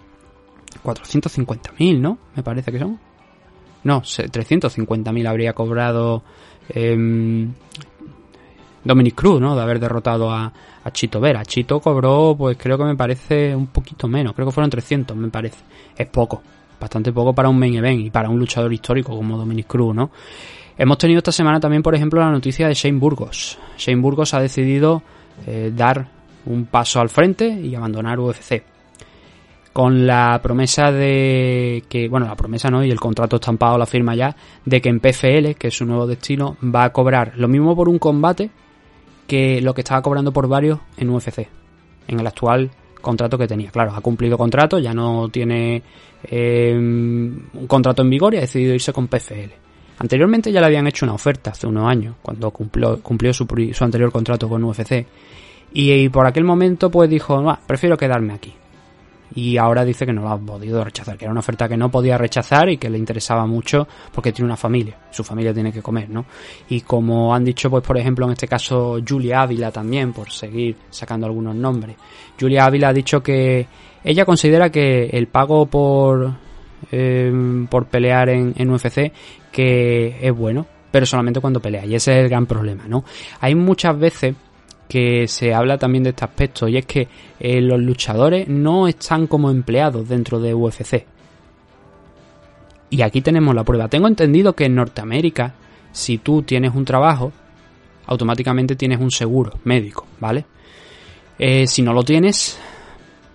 450.000, 0.83 2.01
¿no? 2.01 2.17
Me 2.35 2.43
parece 2.43 2.69
que 2.69 2.79
son. 2.79 2.99
no, 3.85 4.01
350.000 4.01 5.29
habría 5.29 5.53
cobrado 5.53 6.21
eh, 6.67 7.47
Dominic 8.83 9.15
Cruz, 9.15 9.39
¿no? 9.39 9.55
De 9.55 9.61
haber 9.61 9.79
derrotado 9.79 10.31
a, 10.31 10.51
a, 10.83 10.91
Chito 10.91 11.21
Vera. 11.21 11.45
Chito 11.45 11.79
cobró, 11.79 12.35
pues 12.37 12.57
creo 12.57 12.77
que 12.77 12.83
me 12.83 12.97
parece 12.97 13.55
un 13.55 13.67
poquito 13.67 14.09
menos, 14.09 14.33
creo 14.33 14.47
que 14.47 14.53
fueron 14.53 14.69
300, 14.69 15.15
me 15.15 15.29
parece. 15.29 15.63
Es 15.95 16.07
poco, 16.07 16.41
bastante 16.81 17.13
poco 17.13 17.33
para 17.33 17.47
un 17.47 17.57
main 17.57 17.75
event 17.75 18.01
y 18.01 18.09
para 18.09 18.29
un 18.29 18.39
luchador 18.39 18.73
histórico 18.73 19.15
como 19.15 19.37
Dominic 19.37 19.67
Cruz, 19.67 19.95
¿no? 19.95 20.11
Hemos 20.77 20.97
tenido 20.97 21.19
esta 21.19 21.31
semana 21.31 21.59
también, 21.59 21.83
por 21.83 21.93
ejemplo, 21.93 22.19
la 22.19 22.31
noticia 22.31 22.67
de 22.67 22.73
Shane 22.73 22.97
Burgos. 22.97 23.57
Shane 23.77 24.01
Burgos 24.01 24.33
ha 24.33 24.41
decidido 24.41 25.03
eh, 25.45 25.71
dar 25.73 26.09
un 26.45 26.65
paso 26.65 26.99
al 26.99 27.09
frente 27.09 27.47
y 27.47 27.75
abandonar 27.75 28.19
UFC. 28.19 28.63
Con 29.71 30.05
la 30.05 30.39
promesa 30.43 30.91
de 30.91 31.83
que, 31.87 32.09
bueno, 32.09 32.25
la 32.25 32.35
promesa 32.35 32.69
no, 32.69 32.83
y 32.83 32.89
el 32.89 32.99
contrato 32.99 33.37
estampado, 33.37 33.77
la 33.77 33.85
firma 33.85 34.15
ya, 34.15 34.35
de 34.65 34.81
que 34.81 34.89
en 34.89 34.99
PFL, 34.99 35.51
que 35.57 35.67
es 35.67 35.77
su 35.77 35.85
nuevo 35.85 36.07
destino, 36.07 36.57
va 36.63 36.83
a 36.83 36.91
cobrar 36.91 37.33
lo 37.37 37.47
mismo 37.47 37.75
por 37.75 37.87
un 37.87 37.99
combate 37.99 38.49
que 39.27 39.61
lo 39.61 39.73
que 39.73 39.81
estaba 39.81 40.01
cobrando 40.01 40.33
por 40.33 40.47
varios 40.49 40.79
en 40.97 41.09
UFC, 41.09 41.47
en 42.07 42.19
el 42.19 42.27
actual 42.27 42.71
contrato 43.01 43.37
que 43.37 43.47
tenía. 43.47 43.71
Claro, 43.71 43.93
ha 43.93 44.01
cumplido 44.01 44.37
contrato, 44.37 44.79
ya 44.79 44.93
no 44.93 45.29
tiene 45.29 45.81
eh, 46.23 46.73
un 46.75 47.67
contrato 47.67 48.01
en 48.01 48.09
vigor 48.09 48.33
y 48.33 48.37
ha 48.37 48.41
decidido 48.41 48.73
irse 48.73 48.93
con 48.93 49.07
PFL. 49.07 49.51
Anteriormente 49.99 50.51
ya 50.51 50.61
le 50.61 50.67
habían 50.67 50.87
hecho 50.87 51.05
una 51.05 51.13
oferta 51.13 51.51
hace 51.51 51.67
unos 51.67 51.87
años, 51.87 52.15
cuando 52.21 52.49
cumplió, 52.51 53.01
cumplió 53.01 53.33
su, 53.33 53.45
su 53.73 53.83
anterior 53.83 54.11
contrato 54.11 54.49
con 54.49 54.63
UFC. 54.63 55.05
Y, 55.73 55.91
y, 55.91 56.09
por 56.09 56.25
aquel 56.25 56.43
momento 56.43 56.89
pues 56.89 57.09
dijo, 57.09 57.57
prefiero 57.67 57.97
quedarme 57.97 58.33
aquí 58.33 58.53
y 59.33 59.57
ahora 59.57 59.85
dice 59.85 60.05
que 60.05 60.13
no 60.13 60.21
lo 60.21 60.29
ha 60.29 60.37
podido 60.37 60.83
rechazar, 60.83 61.17
que 61.17 61.25
era 61.25 61.31
una 61.31 61.39
oferta 61.39 61.69
que 61.69 61.77
no 61.77 61.89
podía 61.89 62.17
rechazar 62.17 62.69
y 62.69 62.77
que 62.77 62.89
le 62.89 62.97
interesaba 62.97 63.45
mucho 63.45 63.87
porque 64.11 64.31
tiene 64.31 64.47
una 64.47 64.57
familia, 64.57 64.97
su 65.11 65.23
familia 65.23 65.53
tiene 65.53 65.71
que 65.71 65.81
comer, 65.81 66.09
¿no? 66.09 66.25
Y 66.69 66.81
como 66.81 67.33
han 67.33 67.45
dicho, 67.45 67.69
pues 67.69 67.83
por 67.83 67.97
ejemplo, 67.97 68.25
en 68.25 68.33
este 68.33 68.47
caso 68.47 68.99
Julia 69.07 69.41
Ávila 69.41 69.71
también, 69.71 70.13
por 70.13 70.31
seguir 70.31 70.75
sacando 70.89 71.27
algunos 71.27 71.55
nombres, 71.55 71.95
Julia 72.39 72.65
Ávila 72.65 72.89
ha 72.89 72.93
dicho 72.93 73.21
que 73.21 73.67
ella 74.03 74.25
considera 74.25 74.69
que 74.69 75.05
el 75.05 75.27
pago 75.27 75.65
por, 75.65 76.33
eh, 76.91 77.65
por 77.69 77.85
pelear 77.85 78.29
en, 78.29 78.53
en 78.57 78.69
UFC 78.69 79.11
que 79.51 80.17
es 80.21 80.35
bueno, 80.35 80.65
pero 80.91 81.05
solamente 81.05 81.39
cuando 81.39 81.61
pelea, 81.61 81.85
y 81.85 81.95
ese 81.95 82.17
es 82.17 82.23
el 82.23 82.29
gran 82.29 82.45
problema, 82.45 82.85
¿no? 82.87 83.03
Hay 83.39 83.55
muchas 83.55 83.97
veces 83.97 84.35
que 84.91 85.25
se 85.29 85.53
habla 85.53 85.77
también 85.77 86.03
de 86.03 86.09
este 86.09 86.25
aspecto 86.25 86.67
y 86.67 86.75
es 86.75 86.85
que 86.85 87.07
eh, 87.39 87.61
los 87.61 87.79
luchadores 87.79 88.49
no 88.49 88.89
están 88.89 89.25
como 89.25 89.49
empleados 89.49 90.09
dentro 90.09 90.41
de 90.41 90.53
UFC. 90.53 91.05
Y 92.89 93.01
aquí 93.01 93.21
tenemos 93.21 93.55
la 93.55 93.63
prueba. 93.63 93.87
Tengo 93.87 94.09
entendido 94.09 94.51
que 94.53 94.65
en 94.65 94.75
Norteamérica, 94.75 95.53
si 95.93 96.17
tú 96.17 96.41
tienes 96.41 96.75
un 96.75 96.83
trabajo, 96.83 97.31
automáticamente 98.05 98.75
tienes 98.75 98.99
un 98.99 99.11
seguro 99.11 99.53
médico, 99.63 100.07
¿vale? 100.19 100.43
Eh, 101.39 101.67
si 101.67 101.81
no 101.81 101.93
lo 101.93 102.03
tienes, 102.03 102.59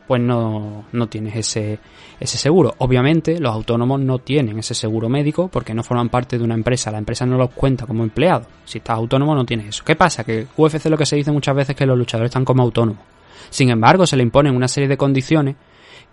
pues 0.06 0.20
no, 0.20 0.84
no 0.92 1.08
tienes 1.08 1.36
ese, 1.36 1.78
ese 2.20 2.38
seguro. 2.38 2.74
Obviamente, 2.78 3.40
los 3.40 3.52
autónomos 3.52 4.00
no 4.00 4.18
tienen 4.18 4.58
ese 4.58 4.74
seguro 4.74 5.08
médico 5.08 5.48
porque 5.48 5.74
no 5.74 5.82
forman 5.82 6.08
parte 6.08 6.38
de 6.38 6.44
una 6.44 6.54
empresa. 6.54 6.90
La 6.90 6.98
empresa 6.98 7.26
no 7.26 7.36
los 7.36 7.50
cuenta 7.50 7.86
como 7.86 8.04
empleados. 8.04 8.46
Si 8.64 8.78
estás 8.78 8.96
autónomo, 8.96 9.34
no 9.34 9.44
tienes 9.44 9.68
eso. 9.68 9.84
¿Qué 9.84 9.96
pasa? 9.96 10.24
Que 10.24 10.46
UFC 10.56 10.86
lo 10.86 10.96
que 10.96 11.06
se 11.06 11.16
dice 11.16 11.32
muchas 11.32 11.56
veces 11.56 11.70
es 11.70 11.76
que 11.76 11.86
los 11.86 11.98
luchadores 11.98 12.30
están 12.30 12.44
como 12.44 12.62
autónomos. 12.62 13.02
Sin 13.50 13.70
embargo, 13.70 14.06
se 14.06 14.16
le 14.16 14.22
imponen 14.22 14.54
una 14.54 14.68
serie 14.68 14.88
de 14.88 14.96
condiciones 14.96 15.56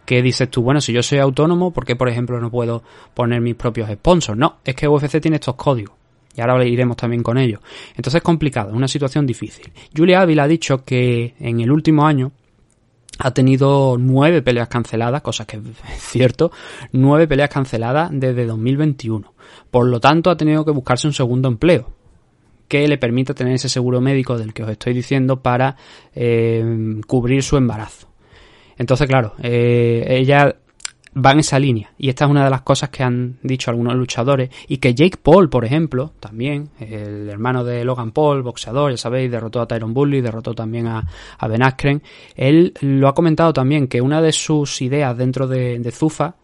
que 0.05 0.21
dices 0.21 0.49
tú, 0.49 0.61
bueno, 0.61 0.81
si 0.81 0.91
yo 0.91 1.01
soy 1.01 1.19
autónomo, 1.19 1.71
¿por 1.71 1.85
qué, 1.85 1.95
por 1.95 2.09
ejemplo, 2.09 2.39
no 2.39 2.51
puedo 2.51 2.83
poner 3.13 3.41
mis 3.41 3.55
propios 3.55 3.89
sponsors? 3.89 4.37
No, 4.37 4.57
es 4.65 4.75
que 4.75 4.87
UFC 4.87 5.19
tiene 5.21 5.35
estos 5.35 5.55
códigos. 5.55 5.95
Y 6.35 6.41
ahora 6.41 6.65
iremos 6.65 6.97
también 6.97 7.21
con 7.21 7.37
ellos. 7.37 7.61
Entonces 7.89 8.15
es 8.15 8.23
complicado, 8.23 8.69
es 8.69 8.75
una 8.75 8.87
situación 8.87 9.25
difícil. 9.25 9.71
Julia 9.95 10.21
Ávila 10.21 10.43
ha 10.43 10.47
dicho 10.47 10.83
que 10.83 11.35
en 11.39 11.61
el 11.61 11.71
último 11.71 12.05
año 12.05 12.31
ha 13.19 13.31
tenido 13.31 13.97
nueve 13.99 14.41
peleas 14.41 14.67
canceladas, 14.67 15.21
cosa 15.21 15.45
que 15.45 15.57
es 15.93 16.01
cierto, 16.01 16.51
nueve 16.91 17.27
peleas 17.27 17.49
canceladas 17.49 18.09
desde 18.11 18.45
2021. 18.45 19.33
Por 19.69 19.87
lo 19.87 19.99
tanto, 19.99 20.29
ha 20.29 20.37
tenido 20.37 20.65
que 20.65 20.71
buscarse 20.71 21.07
un 21.07 21.13
segundo 21.13 21.47
empleo 21.47 21.93
que 22.67 22.87
le 22.87 22.97
permita 22.97 23.33
tener 23.33 23.53
ese 23.53 23.69
seguro 23.69 24.01
médico 24.01 24.37
del 24.37 24.53
que 24.53 24.63
os 24.63 24.69
estoy 24.69 24.93
diciendo 24.93 25.41
para 25.41 25.75
eh, 26.15 26.99
cubrir 27.05 27.43
su 27.43 27.57
embarazo. 27.57 28.07
Entonces, 28.77 29.07
claro, 29.07 29.35
eh, 29.41 30.05
ella 30.09 30.55
va 31.15 31.31
en 31.31 31.39
esa 31.39 31.59
línea. 31.59 31.91
Y 31.97 32.09
esta 32.09 32.25
es 32.25 32.31
una 32.31 32.43
de 32.43 32.49
las 32.49 32.61
cosas 32.61 32.89
que 32.89 33.03
han 33.03 33.37
dicho 33.43 33.71
algunos 33.71 33.95
luchadores. 33.95 34.49
Y 34.67 34.77
que 34.77 34.93
Jake 34.93 35.17
Paul, 35.21 35.49
por 35.49 35.65
ejemplo, 35.65 36.11
también, 36.19 36.69
el 36.79 37.29
hermano 37.29 37.63
de 37.63 37.83
Logan 37.85 38.11
Paul, 38.11 38.43
boxeador, 38.43 38.91
ya 38.91 38.97
sabéis, 38.97 39.31
derrotó 39.31 39.61
a 39.61 39.67
Tyron 39.67 39.93
Bully, 39.93 40.21
derrotó 40.21 40.53
también 40.53 40.87
a, 40.87 41.07
Ben 41.47 41.63
Askren. 41.63 42.01
Él 42.35 42.73
lo 42.81 43.07
ha 43.07 43.13
comentado 43.13 43.53
también 43.53 43.87
que 43.87 44.01
una 44.01 44.21
de 44.21 44.31
sus 44.31 44.81
ideas 44.81 45.17
dentro 45.17 45.47
de, 45.47 45.79
de 45.79 45.91
Zufa 45.91 46.35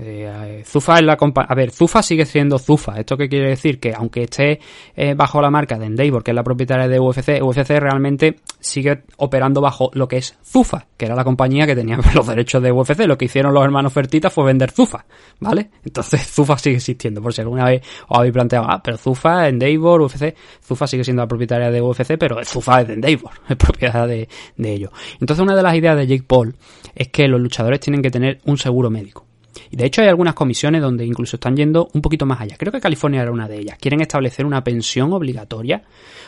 eh, 0.00 0.62
Zufa 0.64 0.98
es 0.98 1.02
la 1.02 1.18
A 1.20 1.54
ver, 1.54 1.70
Zufa 1.72 2.02
sigue 2.02 2.24
siendo 2.24 2.58
Zufa. 2.58 2.98
¿Esto 3.00 3.16
qué 3.16 3.28
quiere 3.28 3.50
decir? 3.50 3.80
Que 3.80 3.92
aunque 3.94 4.22
esté 4.24 4.60
eh, 4.94 5.14
bajo 5.14 5.42
la 5.42 5.50
marca 5.50 5.76
de 5.76 5.86
Endeavor, 5.86 6.22
que 6.22 6.30
es 6.30 6.34
la 6.34 6.44
propietaria 6.44 6.86
de 6.86 7.00
UFC, 7.00 7.42
UFC 7.42 7.70
realmente 7.80 8.36
sigue 8.60 9.02
operando 9.16 9.60
bajo 9.60 9.90
lo 9.94 10.06
que 10.06 10.18
es 10.18 10.38
Zufa, 10.44 10.86
que 10.96 11.06
era 11.06 11.16
la 11.16 11.24
compañía 11.24 11.66
que 11.66 11.74
tenía 11.74 11.98
los 12.14 12.26
derechos 12.26 12.62
de 12.62 12.70
UFC. 12.70 13.00
Lo 13.06 13.18
que 13.18 13.24
hicieron 13.24 13.52
los 13.52 13.64
hermanos 13.64 13.92
Fertita 13.92 14.30
fue 14.30 14.44
vender 14.44 14.70
Zufa, 14.70 15.04
¿vale? 15.40 15.70
Entonces 15.84 16.26
Zufa 16.30 16.56
sigue 16.58 16.76
existiendo, 16.76 17.20
por 17.20 17.34
si 17.34 17.40
alguna 17.40 17.64
vez 17.64 17.82
os 18.08 18.18
habéis 18.18 18.32
planteado, 18.32 18.66
ah, 18.68 18.80
pero 18.82 18.96
Zufa, 18.96 19.48
Endeavor, 19.48 20.02
UFC, 20.02 20.34
Zufa 20.62 20.86
sigue 20.86 21.02
siendo 21.02 21.22
la 21.22 21.28
propietaria 21.28 21.70
de 21.70 21.82
UFC, 21.82 22.16
pero 22.18 22.44
Zufa 22.44 22.82
es 22.82 22.88
de 22.88 22.94
Endeavor, 22.94 23.32
es 23.48 23.56
propiedad 23.56 24.06
de, 24.06 24.28
de 24.56 24.72
ellos. 24.72 24.92
Entonces 25.20 25.42
una 25.42 25.56
de 25.56 25.62
las 25.62 25.74
ideas 25.74 25.96
de 25.96 26.06
Jake 26.06 26.24
Paul 26.24 26.54
es 26.94 27.08
que 27.08 27.26
los 27.26 27.40
luchadores 27.40 27.80
tienen 27.80 28.00
que 28.00 28.10
tener 28.10 28.40
un 28.44 28.58
seguro 28.58 28.90
médico. 28.90 29.27
Y 29.70 29.76
de 29.76 29.86
hecho 29.86 30.02
hay 30.02 30.08
algunas 30.08 30.34
comisiones 30.34 30.80
donde 30.80 31.04
incluso 31.04 31.36
están 31.36 31.56
yendo 31.56 31.88
un 31.92 32.02
poquito 32.02 32.26
más 32.26 32.40
allá. 32.40 32.56
Creo 32.58 32.72
que 32.72 32.80
California 32.80 33.22
era 33.22 33.32
una 33.32 33.48
de 33.48 33.58
ellas. 33.58 33.78
Quieren 33.78 34.00
establecer 34.00 34.46
una 34.46 34.62
pensión 34.62 35.12
obligatoria 35.12 35.82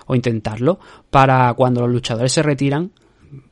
o 0.07 0.15
intentarlo 0.15 0.79
para 1.11 1.53
cuando 1.55 1.83
los 1.83 1.91
luchadores 1.91 2.33
se 2.33 2.43
retiran 2.43 2.91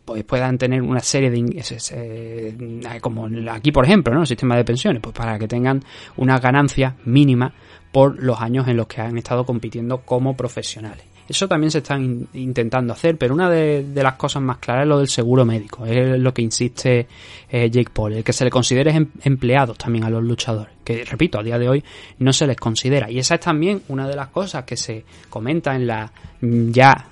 pues 0.04 0.25
puedan 0.25 0.59
tener 0.59 0.83
una 0.83 1.00
serie 1.00 1.30
de 1.30 1.62
eh, 1.92 2.99
como 3.00 3.28
aquí 3.50 3.71
por 3.71 3.85
ejemplo, 3.85 4.12
¿no? 4.12 4.23
El 4.23 4.26
sistema 4.26 4.57
de 4.57 4.64
pensiones, 4.64 5.00
pues 5.02 5.14
para 5.14 5.38
que 5.38 5.47
tengan 5.47 5.83
una 6.16 6.38
ganancia 6.38 6.97
mínima 7.04 7.52
por 7.92 8.21
los 8.23 8.40
años 8.40 8.66
en 8.68 8.76
los 8.76 8.87
que 8.87 9.02
han 9.02 9.16
estado 9.18 9.45
compitiendo 9.45 9.99
como 9.99 10.37
profesionales. 10.37 11.04
Eso 11.28 11.47
también 11.47 11.70
se 11.70 11.78
está 11.78 11.99
intentando 11.99 12.94
hacer, 12.94 13.18
pero 13.18 13.35
una 13.35 13.50
de, 13.50 13.85
las 13.94 14.14
cosas 14.14 14.42
más 14.42 14.56
claras 14.58 14.85
es 14.85 14.88
lo 14.88 14.99
del 14.99 15.08
seguro 15.08 15.44
médico. 15.44 15.85
Es 15.85 16.18
lo 16.18 16.32
que 16.32 16.40
insiste 16.40 17.06
eh, 17.50 17.70
Jake 17.70 17.90
Paul, 17.92 18.14
el 18.14 18.25
que 18.25 18.32
se 18.32 18.44
le 18.44 18.50
considere 18.50 18.92
em, 18.92 19.06
empleados 19.23 19.76
también 19.76 20.04
a 20.04 20.11
los 20.11 20.25
luchadores. 20.25 20.73
Que, 20.82 21.04
repito, 21.04 21.38
a 21.38 21.42
día 21.42 21.58
de 21.58 21.68
hoy 21.68 21.85
no 22.20 22.32
se 22.32 22.47
les 22.47 22.56
considera. 22.56 23.11
Y 23.11 23.18
esa 23.18 23.35
es 23.35 23.40
también 23.40 23.82
una 23.88 24.08
de 24.08 24.16
las 24.16 24.28
cosas 24.28 24.64
que 24.64 24.76
se 24.76 25.04
comenta 25.28 25.76
en 25.76 25.87
la 25.87 26.11
ya 26.40 27.06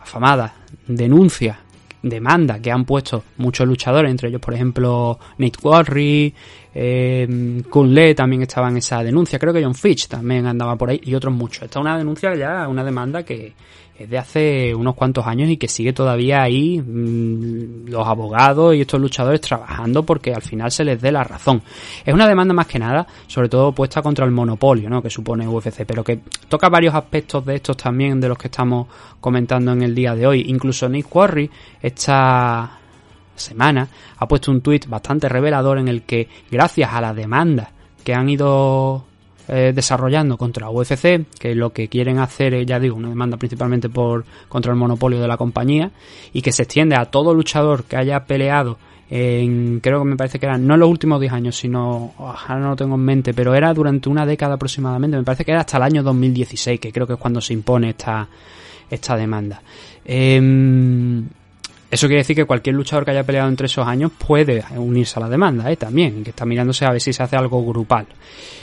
afamada 0.00 0.54
denuncia 0.88 1.60
demanda 2.02 2.60
que 2.60 2.70
han 2.70 2.84
puesto 2.84 3.24
muchos 3.36 3.66
luchadores, 3.66 4.10
entre 4.10 4.28
ellos, 4.28 4.40
por 4.40 4.54
ejemplo, 4.54 5.18
Nate 5.38 5.58
Warry, 5.62 6.34
eh, 6.74 7.62
Kun 7.68 7.94
Le 7.94 8.14
también 8.14 8.42
estaba 8.42 8.68
en 8.68 8.76
esa 8.76 9.02
denuncia, 9.02 9.38
creo 9.38 9.52
que 9.52 9.62
John 9.62 9.74
Fitch 9.74 10.08
también 10.08 10.46
andaba 10.46 10.76
por 10.76 10.90
ahí 10.90 11.00
y 11.02 11.14
otros 11.14 11.34
muchos. 11.34 11.64
Esta 11.64 11.78
es 11.78 11.82
una 11.82 11.98
denuncia 11.98 12.34
ya, 12.34 12.68
una 12.68 12.84
demanda 12.84 13.22
que 13.22 13.54
es 14.00 14.08
de 14.08 14.16
hace 14.16 14.74
unos 14.74 14.94
cuantos 14.94 15.26
años 15.26 15.50
y 15.50 15.58
que 15.58 15.68
sigue 15.68 15.92
todavía 15.92 16.40
ahí 16.40 16.80
mmm, 16.80 17.86
los 17.90 18.06
abogados 18.06 18.74
y 18.74 18.80
estos 18.80 18.98
luchadores 18.98 19.42
trabajando 19.42 20.04
porque 20.04 20.32
al 20.32 20.40
final 20.40 20.70
se 20.70 20.84
les 20.84 21.00
dé 21.00 21.12
la 21.12 21.22
razón. 21.22 21.62
Es 22.04 22.14
una 22.14 22.26
demanda 22.26 22.54
más 22.54 22.66
que 22.66 22.78
nada, 22.78 23.06
sobre 23.26 23.50
todo 23.50 23.72
puesta 23.72 24.00
contra 24.00 24.24
el 24.24 24.30
monopolio 24.30 24.88
¿no? 24.88 25.02
que 25.02 25.10
supone 25.10 25.46
UFC, 25.46 25.84
pero 25.86 26.02
que 26.02 26.20
toca 26.48 26.70
varios 26.70 26.94
aspectos 26.94 27.44
de 27.44 27.56
estos 27.56 27.76
también 27.76 28.18
de 28.20 28.28
los 28.28 28.38
que 28.38 28.48
estamos 28.48 28.86
comentando 29.20 29.72
en 29.72 29.82
el 29.82 29.94
día 29.94 30.14
de 30.14 30.26
hoy. 30.26 30.44
Incluso 30.48 30.88
Nick 30.88 31.06
Quarry 31.06 31.50
esta 31.82 32.79
semana 33.40 33.88
ha 34.18 34.28
puesto 34.28 34.50
un 34.50 34.60
tuit 34.60 34.86
bastante 34.86 35.28
revelador 35.28 35.78
en 35.78 35.88
el 35.88 36.02
que 36.02 36.28
gracias 36.50 36.92
a 36.92 37.00
la 37.00 37.12
demanda 37.12 37.72
que 38.04 38.14
han 38.14 38.28
ido 38.28 39.04
eh, 39.48 39.72
desarrollando 39.74 40.36
contra 40.36 40.70
UFC, 40.70 41.26
que 41.38 41.54
lo 41.56 41.72
que 41.72 41.88
quieren 41.88 42.18
hacer 42.18 42.54
es, 42.54 42.66
ya 42.66 42.78
digo, 42.78 42.96
una 42.96 43.08
demanda 43.08 43.36
principalmente 43.36 43.88
por 43.88 44.24
contra 44.48 44.70
el 44.70 44.78
monopolio 44.78 45.20
de 45.20 45.26
la 45.26 45.36
compañía 45.36 45.90
y 46.32 46.40
que 46.40 46.52
se 46.52 46.62
extiende 46.62 46.94
a 46.94 47.06
todo 47.06 47.34
luchador 47.34 47.82
que 47.84 47.96
haya 47.96 48.26
peleado 48.26 48.78
en, 49.10 49.80
creo 49.80 49.98
que 49.98 50.04
me 50.04 50.16
parece 50.16 50.38
que 50.38 50.46
eran, 50.46 50.64
no 50.64 50.74
en 50.74 50.80
los 50.80 50.88
últimos 50.88 51.20
10 51.20 51.32
años, 51.32 51.56
sino, 51.56 52.14
ahora 52.16 52.60
no 52.60 52.68
lo 52.68 52.76
tengo 52.76 52.94
en 52.94 53.00
mente, 53.00 53.34
pero 53.34 53.52
era 53.54 53.74
durante 53.74 54.08
una 54.08 54.24
década 54.24 54.54
aproximadamente, 54.54 55.16
me 55.16 55.24
parece 55.24 55.44
que 55.44 55.50
era 55.50 55.62
hasta 55.62 55.78
el 55.78 55.82
año 55.82 56.04
2016, 56.04 56.78
que 56.78 56.92
creo 56.92 57.08
que 57.08 57.14
es 57.14 57.18
cuando 57.18 57.40
se 57.40 57.52
impone 57.52 57.90
esta, 57.90 58.28
esta 58.88 59.16
demanda. 59.16 59.60
Eh, 60.04 60.40
Eso 61.90 62.06
quiere 62.06 62.20
decir 62.20 62.36
que 62.36 62.44
cualquier 62.44 62.76
luchador 62.76 63.04
que 63.04 63.10
haya 63.10 63.24
peleado 63.24 63.48
entre 63.48 63.66
esos 63.66 63.84
años 63.84 64.12
puede 64.16 64.62
unirse 64.76 65.18
a 65.18 65.22
la 65.22 65.28
demanda, 65.28 65.70
¿eh? 65.70 65.76
También, 65.76 66.22
que 66.22 66.30
está 66.30 66.46
mirándose 66.46 66.84
a 66.84 66.92
ver 66.92 67.00
si 67.00 67.12
se 67.12 67.22
hace 67.22 67.36
algo 67.36 67.64
grupal. 67.64 68.06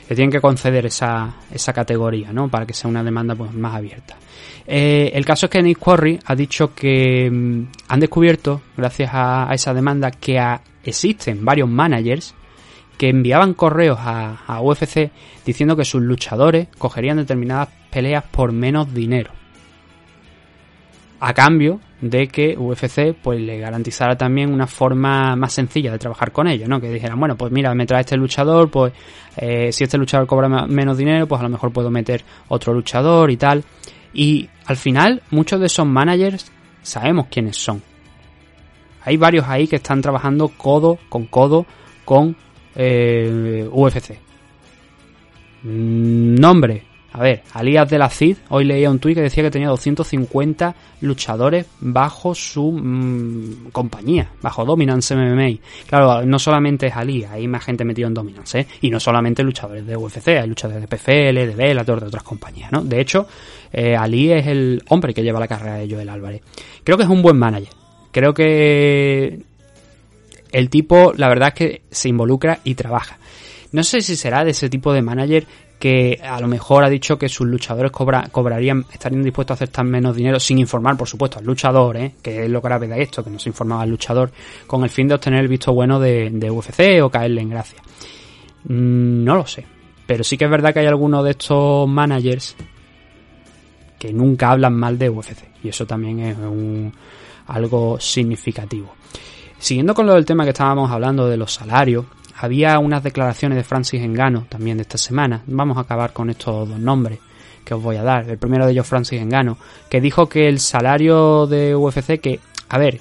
Le 0.09 0.15
tienen 0.15 0.31
que 0.31 0.39
conceder 0.39 0.85
esa, 0.85 1.35
esa 1.51 1.73
categoría, 1.73 2.31
¿no? 2.31 2.47
Para 2.47 2.65
que 2.65 2.73
sea 2.73 2.89
una 2.89 3.03
demanda 3.03 3.35
pues, 3.35 3.53
más 3.53 3.75
abierta. 3.75 4.15
Eh, 4.65 5.11
el 5.13 5.25
caso 5.25 5.47
es 5.47 5.49
que 5.49 5.61
Nick 5.61 5.77
Quarry 5.77 6.19
ha 6.25 6.35
dicho 6.35 6.73
que 6.73 7.29
mm, 7.29 7.63
han 7.89 7.99
descubierto, 7.99 8.61
gracias 8.77 9.09
a, 9.13 9.49
esa 9.51 9.73
demanda, 9.73 10.09
que 10.11 10.41
existen 10.85 11.43
varios 11.43 11.67
managers 11.67 12.33
que 12.97 13.09
enviaban 13.09 13.53
correos 13.53 13.99
a 13.99 14.61
UFC 14.61 15.11
diciendo 15.45 15.75
que 15.75 15.85
sus 15.85 16.01
luchadores 16.01 16.67
cogerían 16.77 17.17
determinadas 17.17 17.69
peleas 17.91 18.23
por 18.23 18.53
menos 18.53 18.93
dinero. 18.93 19.31
A 21.19 21.33
cambio 21.33 21.79
de 21.99 22.27
que 22.27 22.55
UFC 22.55 23.15
pues 23.21 23.39
le 23.41 23.57
garantizara 23.57 24.15
también 24.15 24.53
una 24.53 24.67
forma 24.67 25.35
más 25.35 25.53
sencilla 25.53 25.91
de 25.91 25.97
trabajar 25.97 26.31
con 26.31 26.47
ellos, 26.47 26.69
¿no? 26.69 26.79
Que 26.79 26.91
dijeran, 26.91 27.19
bueno, 27.19 27.35
pues 27.35 27.51
mira, 27.51 27.73
me 27.73 27.87
trae 27.87 28.01
este 28.01 28.15
luchador, 28.15 28.69
pues 28.69 28.93
eh, 29.35 29.71
si 29.71 29.83
este 29.83 29.97
luchador 29.97 30.27
cobra 30.27 30.47
menos 30.67 30.97
dinero, 30.97 31.27
pues 31.27 31.39
a 31.39 31.43
lo 31.43 31.49
mejor 31.49 31.71
puedo 31.71 31.89
meter 31.89 32.23
otro 32.49 32.73
luchador 32.73 33.31
y 33.31 33.37
tal. 33.37 33.63
Y 34.13 34.47
al 34.65 34.77
final, 34.77 35.23
muchos 35.31 35.59
de 35.59 35.65
esos 35.65 35.87
managers 35.87 36.51
sabemos 36.81 37.27
quiénes 37.31 37.57
son. 37.57 37.81
Hay 39.03 39.17
varios 39.17 39.47
ahí 39.47 39.67
que 39.67 39.77
están 39.77 40.01
trabajando 40.01 40.49
codo 40.49 40.99
con 41.09 41.25
codo 41.27 41.65
con 42.05 42.35
eh, 42.75 43.67
UFC. 43.71 44.19
Nombre, 45.63 46.83
a 47.17 47.21
ver, 47.23 47.41
Alías 47.53 47.89
de 47.89 47.97
la 47.97 48.11
Cid, 48.11 48.37
hoy 48.49 48.63
leía 48.63 48.91
un 48.91 48.99
tuit 48.99 49.15
que 49.15 49.23
decía 49.23 49.41
que 49.41 49.49
tenía 49.49 49.69
250 49.69 50.75
luchadores 51.01 51.65
bajo 51.79 52.35
su 52.35 52.71
mm, 52.71 53.71
compañía, 53.71 54.29
bajo 54.39 54.63
Dominance 54.63 55.15
MMA. 55.15 55.57
Claro, 55.87 56.23
no 56.27 56.37
solamente 56.37 56.85
es 56.85 56.95
Ali, 56.95 57.23
hay 57.23 57.47
más 57.47 57.63
gente 57.63 57.83
metida 57.83 58.05
en 58.05 58.13
Dominance, 58.13 58.59
¿eh? 58.59 58.67
Y 58.81 58.91
no 58.91 58.99
solamente 58.99 59.41
luchadores 59.41 59.87
de 59.87 59.97
UFC, 59.97 60.27
hay 60.27 60.47
luchadores 60.47 60.79
de 60.79 60.87
PFL, 60.87 61.47
de 61.47 61.55
Bellator, 61.55 62.01
de 62.01 62.05
otras 62.05 62.21
compañías, 62.21 62.71
¿no? 62.71 62.83
De 62.83 63.01
hecho, 63.01 63.25
eh, 63.73 63.95
Ali 63.95 64.31
es 64.31 64.45
el 64.45 64.83
hombre 64.89 65.11
que 65.11 65.23
lleva 65.23 65.39
la 65.39 65.47
carrera 65.47 65.77
de 65.77 65.89
Joel 65.89 66.09
Álvarez. 66.09 66.41
Creo 66.83 66.97
que 66.97 67.03
es 67.03 67.09
un 67.09 67.23
buen 67.23 67.39
manager. 67.39 67.73
Creo 68.11 68.31
que 68.35 69.41
el 70.51 70.69
tipo, 70.69 71.13
la 71.17 71.29
verdad 71.29 71.47
es 71.47 71.53
que 71.55 71.81
se 71.89 72.09
involucra 72.09 72.59
y 72.63 72.75
trabaja. 72.75 73.17
No 73.71 73.83
sé 73.83 74.01
si 74.01 74.15
será 74.15 74.43
de 74.43 74.51
ese 74.51 74.69
tipo 74.69 74.93
de 74.93 75.01
manager 75.01 75.45
que 75.79 76.19
a 76.23 76.39
lo 76.39 76.47
mejor 76.47 76.83
ha 76.83 76.89
dicho 76.89 77.17
que 77.17 77.29
sus 77.29 77.47
luchadores 77.47 77.91
cobrarían, 77.91 78.85
estarían 78.91 79.23
dispuestos 79.23 79.53
a 79.53 79.55
aceptar 79.55 79.85
menos 79.85 80.15
dinero 80.15 80.39
sin 80.39 80.57
informar, 80.57 80.97
por 80.97 81.07
supuesto, 81.07 81.37
al 81.37 81.45
luchador, 81.45 81.97
¿eh? 81.97 82.15
que 82.21 82.45
es 82.45 82.49
lo 82.49 82.61
grave 82.61 82.87
de 82.87 83.01
esto, 83.01 83.23
que 83.23 83.29
no 83.29 83.37
se 83.37 83.49
informaba 83.49 83.83
al 83.83 83.89
luchador, 83.89 84.31
con 84.65 84.83
el 84.83 84.89
fin 84.89 85.07
de 85.07 85.15
obtener 85.15 85.41
el 85.41 85.47
visto 85.47 85.73
bueno 85.73 85.99
de, 85.99 86.49
UFC 86.49 87.03
o 87.03 87.09
caerle 87.09 87.41
en 87.41 87.49
gracia. 87.49 87.79
Mm, 88.63 89.23
no 89.23 89.35
lo 89.35 89.45
sé, 89.45 89.65
pero 90.05 90.23
sí 90.23 90.37
que 90.37 90.45
es 90.45 90.51
verdad 90.51 90.73
que 90.73 90.79
hay 90.79 90.87
algunos 90.87 91.23
de 91.23 91.31
estos 91.31 91.87
managers 91.87 92.55
que 93.99 94.11
nunca 94.13 94.51
hablan 94.51 94.73
mal 94.73 94.97
de 94.97 95.09
UFC, 95.09 95.43
y 95.63 95.69
eso 95.69 95.85
también 95.85 96.19
es 96.19 96.37
un, 96.37 96.91
algo 97.47 97.99
significativo. 97.99 98.95
Siguiendo 99.59 99.93
con 99.93 100.05
lo 100.05 100.13
del 100.13 100.25
tema 100.25 100.43
que 100.43 100.51
estábamos 100.51 100.89
hablando 100.91 101.27
de 101.27 101.37
los 101.37 101.53
salarios, 101.53 102.05
había 102.37 102.77
unas 102.79 103.03
declaraciones 103.03 103.57
de 103.57 103.63
Francis 103.63 104.01
Engano 104.01 104.45
también 104.47 104.77
de 104.77 104.83
esta 104.83 104.97
semana. 104.97 105.41
Vamos 105.47 105.77
a 105.77 105.81
acabar 105.81 106.13
con 106.13 106.29
estos 106.29 106.69
dos 106.69 106.79
nombres 106.79 107.19
que 107.65 107.73
os 107.73 107.81
voy 107.81 107.97
a 107.97 108.03
dar. 108.03 108.29
El 108.29 108.37
primero 108.37 108.65
de 108.65 108.71
ellos, 108.71 108.87
Francis 108.87 109.19
Engano, 109.19 109.57
que 109.89 109.99
dijo 109.99 110.29
que 110.29 110.47
el 110.47 110.59
salario 110.59 111.47
de 111.47 111.75
UFC, 111.75 112.19
que, 112.21 112.39
a 112.69 112.77
ver, 112.77 112.99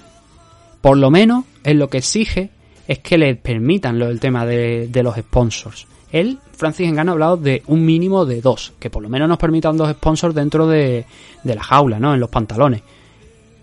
por 0.80 0.96
lo 0.96 1.10
menos 1.10 1.44
es 1.62 1.76
lo 1.76 1.88
que 1.88 1.98
exige 1.98 2.50
es 2.88 3.00
que 3.00 3.18
le 3.18 3.34
permitan 3.36 3.98
lo, 3.98 4.08
el 4.08 4.20
tema 4.20 4.46
de, 4.46 4.88
los 5.02 5.16
sponsors. 5.16 5.86
Él, 6.10 6.38
Francis 6.52 6.88
Engano, 6.88 7.12
ha 7.12 7.14
hablado 7.14 7.36
de 7.36 7.62
un 7.66 7.84
mínimo 7.84 8.24
de 8.24 8.40
dos, 8.40 8.72
que 8.78 8.90
por 8.90 9.02
lo 9.02 9.08
menos 9.08 9.28
nos 9.28 9.38
permitan 9.38 9.76
dos 9.76 9.90
sponsors 9.90 10.34
dentro 10.34 10.66
de, 10.66 11.04
de 11.42 11.54
la 11.54 11.62
jaula, 11.62 11.98
¿no? 11.98 12.14
En 12.14 12.20
los 12.20 12.30
pantalones. 12.30 12.82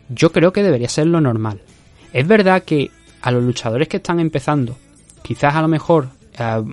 Yo 0.10 0.32
creo 0.32 0.54
que 0.54 0.62
debería 0.62 0.90
ser 0.90 1.08
lo 1.08 1.20
normal. 1.20 1.62
Es 2.12 2.28
verdad 2.28 2.64
que 2.64 2.92
a 3.22 3.32
los 3.32 3.44
luchadores 3.44 3.88
que 3.88 3.98
están 3.98 4.20
empezando 4.20 4.78
quizás 5.24 5.56
a 5.56 5.62
lo 5.62 5.68
mejor, 5.68 6.10
eh, 6.38 6.64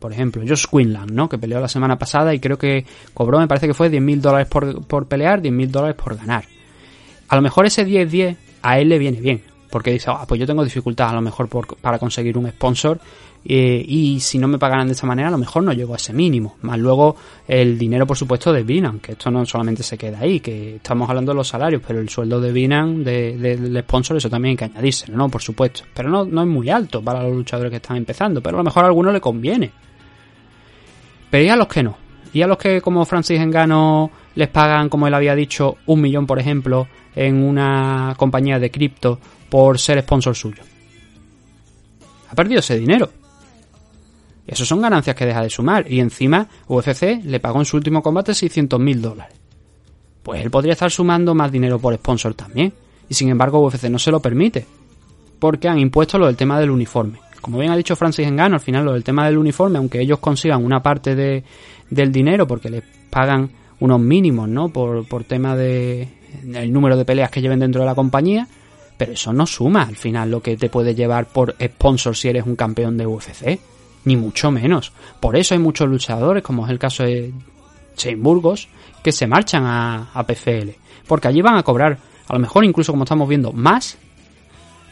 por 0.00 0.12
ejemplo, 0.12 0.42
Josh 0.46 0.66
Quinlan, 0.66 1.14
¿no? 1.14 1.28
Que 1.28 1.38
peleó 1.38 1.60
la 1.60 1.68
semana 1.68 1.96
pasada 1.96 2.34
y 2.34 2.40
creo 2.40 2.58
que 2.58 2.84
cobró, 3.14 3.38
me 3.38 3.46
parece 3.46 3.68
que 3.68 3.74
fue 3.74 3.90
10.000 3.90 4.20
dólares 4.20 4.48
por, 4.48 4.84
por 4.84 5.06
pelear, 5.06 5.40
10.000 5.40 5.68
dólares 5.68 5.96
por 6.02 6.16
ganar. 6.16 6.44
A 7.28 7.36
lo 7.36 7.42
mejor 7.42 7.66
ese 7.66 7.86
10-10 7.86 8.36
a 8.62 8.78
él 8.78 8.88
le 8.88 8.98
viene 8.98 9.20
bien, 9.20 9.42
porque 9.70 9.92
dice, 9.92 10.10
ah, 10.10 10.24
pues 10.26 10.40
yo 10.40 10.46
tengo 10.46 10.64
dificultad 10.64 11.10
a 11.10 11.14
lo 11.14 11.20
mejor 11.20 11.48
para 11.80 11.98
conseguir 11.98 12.36
un 12.38 12.48
sponsor 12.48 13.00
eh, 13.50 13.82
y 13.88 14.20
si 14.20 14.36
no 14.36 14.46
me 14.46 14.58
pagaran 14.58 14.88
de 14.88 14.92
esa 14.92 15.06
manera 15.06 15.28
a 15.28 15.30
lo 15.30 15.38
mejor 15.38 15.62
no 15.62 15.72
llego 15.72 15.94
a 15.94 15.96
ese 15.96 16.12
mínimo. 16.12 16.58
Más 16.60 16.78
luego 16.78 17.16
el 17.46 17.78
dinero 17.78 18.06
por 18.06 18.14
supuesto 18.14 18.52
de 18.52 18.62
Binan, 18.62 19.00
que 19.00 19.12
esto 19.12 19.30
no 19.30 19.46
solamente 19.46 19.82
se 19.82 19.96
queda 19.96 20.18
ahí, 20.20 20.40
que 20.40 20.76
estamos 20.76 21.08
hablando 21.08 21.32
de 21.32 21.36
los 21.36 21.48
salarios, 21.48 21.80
pero 21.86 21.98
el 21.98 22.10
sueldo 22.10 22.42
de 22.42 22.52
Binan, 22.52 23.02
del 23.02 23.78
sponsor, 23.80 24.18
eso 24.18 24.28
también 24.28 24.50
hay 24.50 24.56
que 24.58 24.64
añadirse, 24.66 25.10
¿no? 25.10 25.30
Por 25.30 25.40
supuesto. 25.40 25.84
Pero 25.94 26.10
no, 26.10 26.26
no 26.26 26.42
es 26.42 26.46
muy 26.46 26.68
alto 26.68 27.02
para 27.02 27.22
los 27.22 27.34
luchadores 27.34 27.70
que 27.70 27.76
están 27.76 27.96
empezando, 27.96 28.42
pero 28.42 28.58
a 28.58 28.60
lo 28.60 28.64
mejor 28.64 28.84
a 28.84 28.88
alguno 28.88 29.10
le 29.10 29.20
conviene. 29.20 29.72
Pero 31.30 31.50
a 31.50 31.56
los 31.56 31.68
que 31.68 31.82
no. 31.82 31.96
Y 32.34 32.42
a 32.42 32.46
los 32.46 32.58
que 32.58 32.82
como 32.82 33.06
Francis 33.06 33.40
Engano 33.40 34.10
les 34.34 34.48
pagan, 34.48 34.90
como 34.90 35.06
él 35.06 35.14
había 35.14 35.34
dicho, 35.34 35.78
un 35.86 36.02
millón 36.02 36.26
por 36.26 36.38
ejemplo 36.38 36.86
en 37.16 37.42
una 37.42 38.14
compañía 38.18 38.58
de 38.58 38.70
cripto 38.70 39.18
por 39.48 39.78
ser 39.78 40.02
sponsor 40.02 40.36
suyo. 40.36 40.62
Ha 42.30 42.34
perdido 42.34 42.60
ese 42.60 42.78
dinero. 42.78 43.08
Eso 44.48 44.64
son 44.64 44.80
ganancias 44.80 45.14
que 45.14 45.26
deja 45.26 45.42
de 45.42 45.50
sumar. 45.50 45.92
Y 45.92 46.00
encima 46.00 46.48
UFC 46.66 47.22
le 47.22 47.38
pagó 47.38 47.58
en 47.58 47.66
su 47.66 47.76
último 47.76 48.02
combate 48.02 48.32
600 48.32 48.80
mil 48.80 49.02
dólares. 49.02 49.36
Pues 50.22 50.42
él 50.42 50.50
podría 50.50 50.72
estar 50.72 50.90
sumando 50.90 51.34
más 51.34 51.52
dinero 51.52 51.78
por 51.78 51.94
sponsor 51.94 52.32
también. 52.32 52.72
Y 53.10 53.14
sin 53.14 53.28
embargo 53.28 53.60
UFC 53.60 53.84
no 53.84 53.98
se 53.98 54.10
lo 54.10 54.20
permite. 54.20 54.64
Porque 55.38 55.68
han 55.68 55.78
impuesto 55.78 56.18
lo 56.18 56.26
del 56.26 56.36
tema 56.36 56.58
del 56.58 56.70
uniforme. 56.70 57.20
Como 57.42 57.58
bien 57.58 57.70
ha 57.70 57.76
dicho 57.76 57.94
Francis 57.94 58.26
Engano, 58.26 58.54
al 58.54 58.60
final 58.60 58.86
lo 58.86 58.94
del 58.94 59.04
tema 59.04 59.26
del 59.26 59.36
uniforme, 59.36 59.78
aunque 59.78 60.00
ellos 60.00 60.18
consigan 60.18 60.64
una 60.64 60.82
parte 60.82 61.14
de, 61.14 61.44
del 61.90 62.10
dinero 62.10 62.46
porque 62.46 62.70
les 62.70 62.82
pagan 63.10 63.50
unos 63.80 64.00
mínimos, 64.00 64.48
¿no? 64.48 64.70
Por, 64.70 65.06
por 65.06 65.24
tema 65.24 65.54
de 65.54 66.08
el 66.52 66.72
número 66.72 66.96
de 66.96 67.04
peleas 67.04 67.30
que 67.30 67.40
lleven 67.40 67.60
dentro 67.60 67.82
de 67.82 67.86
la 67.86 67.94
compañía, 67.94 68.48
pero 68.96 69.12
eso 69.12 69.32
no 69.32 69.46
suma 69.46 69.82
al 69.82 69.96
final 69.96 70.30
lo 70.30 70.42
que 70.42 70.56
te 70.56 70.68
puede 70.68 70.94
llevar 70.94 71.26
por 71.26 71.54
sponsor 71.62 72.16
si 72.16 72.28
eres 72.28 72.44
un 72.44 72.56
campeón 72.56 72.96
de 72.96 73.06
UFC 73.06 73.58
ni 74.08 74.16
mucho 74.16 74.50
menos. 74.50 74.92
Por 75.20 75.36
eso 75.36 75.54
hay 75.54 75.60
muchos 75.60 75.86
luchadores, 75.88 76.42
como 76.42 76.64
es 76.64 76.70
el 76.70 76.78
caso 76.78 77.04
de 77.04 77.32
Shane 77.96 78.16
Burgos, 78.16 78.68
que 79.02 79.12
se 79.12 79.26
marchan 79.26 79.64
a, 79.64 80.10
a 80.14 80.26
PFL. 80.26 80.70
Porque 81.06 81.28
allí 81.28 81.42
van 81.42 81.56
a 81.56 81.62
cobrar, 81.62 81.98
a 82.26 82.32
lo 82.32 82.38
mejor 82.38 82.64
incluso 82.64 82.92
como 82.92 83.04
estamos 83.04 83.28
viendo, 83.28 83.52
más, 83.52 83.98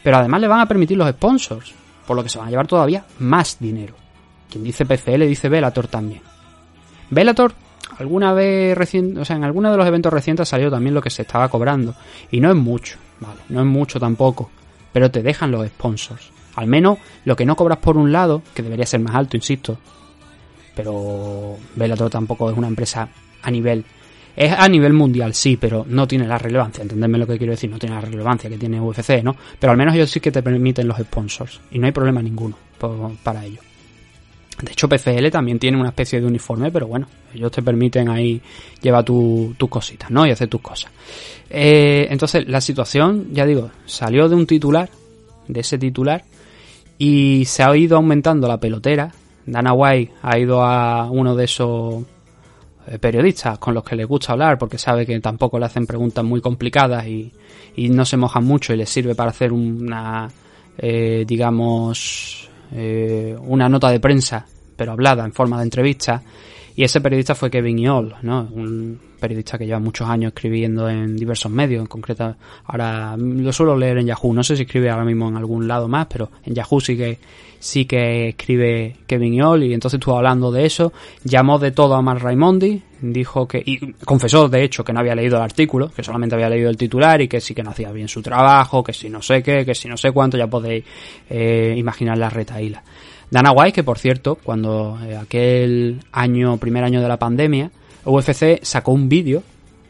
pero 0.05 0.19
además 0.19 0.41
le 0.43 0.49
van 0.49 0.61
a 0.61 0.67
permitir 0.67 0.99
los 0.99 1.09
sponsors, 1.11 1.75
por 2.07 2.15
lo 2.15 2.23
que 2.23 2.29
se 2.29 2.39
van 2.39 2.49
a 2.49 2.51
llevar 2.51 2.67
todavía 2.67 3.05
más 3.19 3.57
dinero. 3.59 3.95
Quien 4.51 4.63
dice 4.63 4.85
PFL 4.85 5.27
dice 5.27 5.49
Bellator 5.49 5.89
también. 5.89 6.21
Bellator 7.09 7.55
alguna 7.99 8.35
vez 8.35 8.77
recién, 8.77 9.17
o 9.17 9.25
sea, 9.25 9.37
en 9.37 9.45
alguno 9.45 9.71
de 9.71 9.79
los 9.79 9.87
eventos 9.87 10.13
recientes 10.13 10.49
salió 10.49 10.71
también 10.71 10.95
lo 10.95 11.01
que 11.01 11.11
se 11.11 11.23
estaba 11.23 11.49
cobrando 11.49 11.95
y 12.31 12.41
no 12.41 12.51
es 12.51 12.57
mucho, 12.57 12.99
vale, 13.21 13.41
no 13.49 13.61
es 13.61 13.67
mucho 13.67 13.99
tampoco, 13.99 14.51
pero 14.93 15.11
te 15.11 15.23
dejan 15.23 15.51
los 15.51 15.67
sponsors. 15.67 16.36
Al 16.57 16.66
menos 16.66 16.99
lo 17.25 17.37
que 17.37 17.47
no 17.47 17.55
cobras 17.55 17.79
por 17.79 17.97
un 17.97 18.11
lado, 18.11 18.42
que 18.55 18.62
debería 18.62 18.87
ser 18.87 19.01
más 19.01 19.14
alto, 19.14 19.37
insisto. 19.37 19.79
Pero 20.75 21.57
Bellator 21.75 22.11
tampoco 22.11 22.51
es 22.51 22.57
una 22.57 22.69
empresa 22.69 23.09
a 23.42 23.51
nivel... 23.51 23.85
Es 24.35 24.53
a 24.53 24.69
nivel 24.69 24.92
mundial, 24.92 25.33
sí, 25.33 25.57
pero 25.57 25.87
no 25.88 26.07
tiene 26.07 26.27
la 26.27 26.37
relevancia. 26.37 26.83
Entendedme 26.83 27.16
lo 27.16 27.27
que 27.27 27.38
quiero 27.38 27.53
decir, 27.53 27.71
no 27.71 27.79
tiene 27.79 27.95
la 27.95 28.03
relevancia 28.03 28.51
que 28.51 28.59
tiene 28.59 28.79
UFC, 28.79 29.23
¿no? 29.23 29.35
Pero 29.59 29.71
al 29.71 29.79
menos 29.79 29.95
ellos 29.95 30.11
sí 30.11 30.21
que 30.21 30.31
te 30.31 30.42
permiten 30.42 30.87
los 30.87 30.99
sponsors. 30.99 31.61
Y 31.71 31.79
no 31.79 31.87
hay 31.87 31.92
problema 31.92 32.21
ninguno 32.21 32.57
para 33.23 33.45
ello. 33.47 33.61
De 34.62 34.73
hecho, 34.73 34.88
PFL 34.88 35.29
también 35.31 35.59
tiene 35.59 35.79
una 35.79 35.90
especie 35.90 36.21
de 36.21 36.27
uniforme, 36.27 36.71
pero 36.71 36.87
bueno, 36.87 37.07
ellos 37.35 37.51
te 37.51 37.62
permiten 37.62 38.09
ahí 38.09 38.40
llevar 38.81 39.05
tus 39.05 39.69
cositas, 39.69 40.11
¿no? 40.11 40.27
Y 40.27 40.31
hacer 40.31 40.49
tus 40.49 40.62
cosas. 40.62 40.90
Eh, 41.51 42.07
entonces, 42.11 42.49
la 42.49 42.61
situación, 42.61 43.29
ya 43.33 43.45
digo, 43.45 43.71
salió 43.85 44.29
de 44.29 44.35
un 44.35 44.47
titular, 44.47 44.88
de 45.47 45.61
ese 45.61 45.79
titular, 45.79 46.25
y 46.99 47.45
se 47.45 47.63
ha 47.63 47.77
ido 47.77 47.97
aumentando 47.97 48.49
la 48.49 48.59
pelotera. 48.59 49.13
Dana 49.45 49.73
White 49.73 50.13
ha 50.23 50.39
ido 50.39 50.63
a 50.63 51.11
uno 51.11 51.37
de 51.37 51.45
esos 51.45 52.03
eh, 52.89 52.99
periodistas 52.99 53.59
con 53.59 53.75
los 53.75 53.85
que 53.85 53.97
le 53.97 54.05
gusta 54.05 54.33
hablar 54.33 54.59
porque 54.59 54.79
sabe 54.79 55.05
que 55.05 55.19
tampoco 55.21 55.59
le 55.59 55.67
hacen 55.67 55.87
preguntas 55.87 56.25
muy 56.25 56.41
complicadas 56.41 57.07
y, 57.07 57.33
no 57.77 58.07
se 58.07 58.17
mojan 58.17 58.45
mucho 58.45 58.73
y 58.73 58.77
les 58.79 58.89
sirve 58.89 59.15
para 59.15 59.31
hacer 59.31 59.53
una, 59.53 60.31
eh, 60.79 61.25
digamos, 61.27 62.49
eh, 62.73 63.37
una 63.39 63.69
nota 63.69 63.91
de 63.91 64.01
prensa, 64.01 64.47
pero 64.75 64.93
hablada 64.93 65.25
en 65.25 65.33
forma 65.33 65.59
de 65.59 65.65
entrevista. 65.65 66.23
Y 66.77 66.85
ese 66.85 67.01
periodista 67.01 67.35
fue 67.35 67.51
Kevin 67.51 67.79
Yall, 67.79 68.17
¿no? 68.21 68.49
Un 68.53 69.01
periodista 69.19 69.57
que 69.57 69.65
lleva 69.65 69.79
muchos 69.79 70.07
años 70.09 70.35
escribiendo 70.35 70.89
en 70.91 71.17
diversos 71.17 71.51
medios, 71.51 71.81
en 71.81 71.87
concreto 71.87 72.37
ahora 72.67 73.17
lo 73.17 73.51
suelo 73.51 73.75
leer 73.75 73.97
en 73.97 74.07
Yahoo, 74.09 74.35
no 74.35 74.45
sé 74.45 74.57
si 74.57 74.65
escribe 74.65 74.91
ahora 74.91 75.07
mismo 75.07 75.27
en 75.29 75.37
algún 75.37 75.67
lado 75.67 75.89
más, 75.89 76.07
pero 76.07 76.31
en 76.45 76.55
Yahoo 76.55 76.79
sí 76.79 76.95
que 76.95 77.19
sí 77.59 77.87
que 77.87 78.29
escribe 78.29 78.97
Kevin 79.07 79.35
Yall 79.35 79.62
y 79.65 79.73
entonces 79.73 79.99
estuvo 79.99 80.19
hablando 80.19 80.53
de 80.53 80.67
eso, 80.67 80.93
llamó 81.25 81.59
de 81.59 81.71
todo 81.71 81.95
a 81.95 82.03
Mark 82.03 82.21
Raimondi, 82.21 82.83
dijo 83.01 83.49
que 83.49 83.62
y 83.65 83.93
confesó 84.05 84.49
de 84.51 84.62
hecho 84.62 84.85
que 84.85 84.93
no 84.93 85.01
había 85.01 85.15
leído 85.15 85.39
el 85.39 85.43
artículo, 85.43 85.91
que 85.91 86.03
solamente 86.03 86.35
había 86.35 86.51
leído 86.51 86.69
el 86.69 86.77
titular 86.77 87.23
y 87.23 87.29
que 87.29 87.41
sí 87.41 87.55
que 87.55 87.62
no 87.62 87.71
hacía 87.71 87.91
bien 87.93 88.09
su 88.09 88.21
trabajo, 88.21 88.85
que 88.85 88.93
si 88.93 89.09
no 89.09 89.23
sé 89.23 89.43
qué, 89.43 89.65
que 89.65 89.75
si 89.75 89.89
no 89.89 89.97
sé 89.97 90.12
cuánto, 90.12 90.37
ya 90.37 90.47
podéis 90.47 90.85
eh, 91.31 91.75
imaginar 91.77 92.19
la 92.19 92.29
retaíla. 92.29 92.83
Dana 93.31 93.53
White, 93.53 93.73
que 93.73 93.85
por 93.85 93.99
cierto, 93.99 94.37
cuando 94.37 94.99
eh, 95.05 95.17
aquel 95.17 96.01
año, 96.12 96.57
primer 96.59 96.85
año 96.85 97.01
de 97.01 97.09
la 97.09 97.19
pandemia, 97.19 97.71
UFC 98.05 98.62
sacó 98.62 98.93
un 98.93 99.09
vídeo 99.09 99.43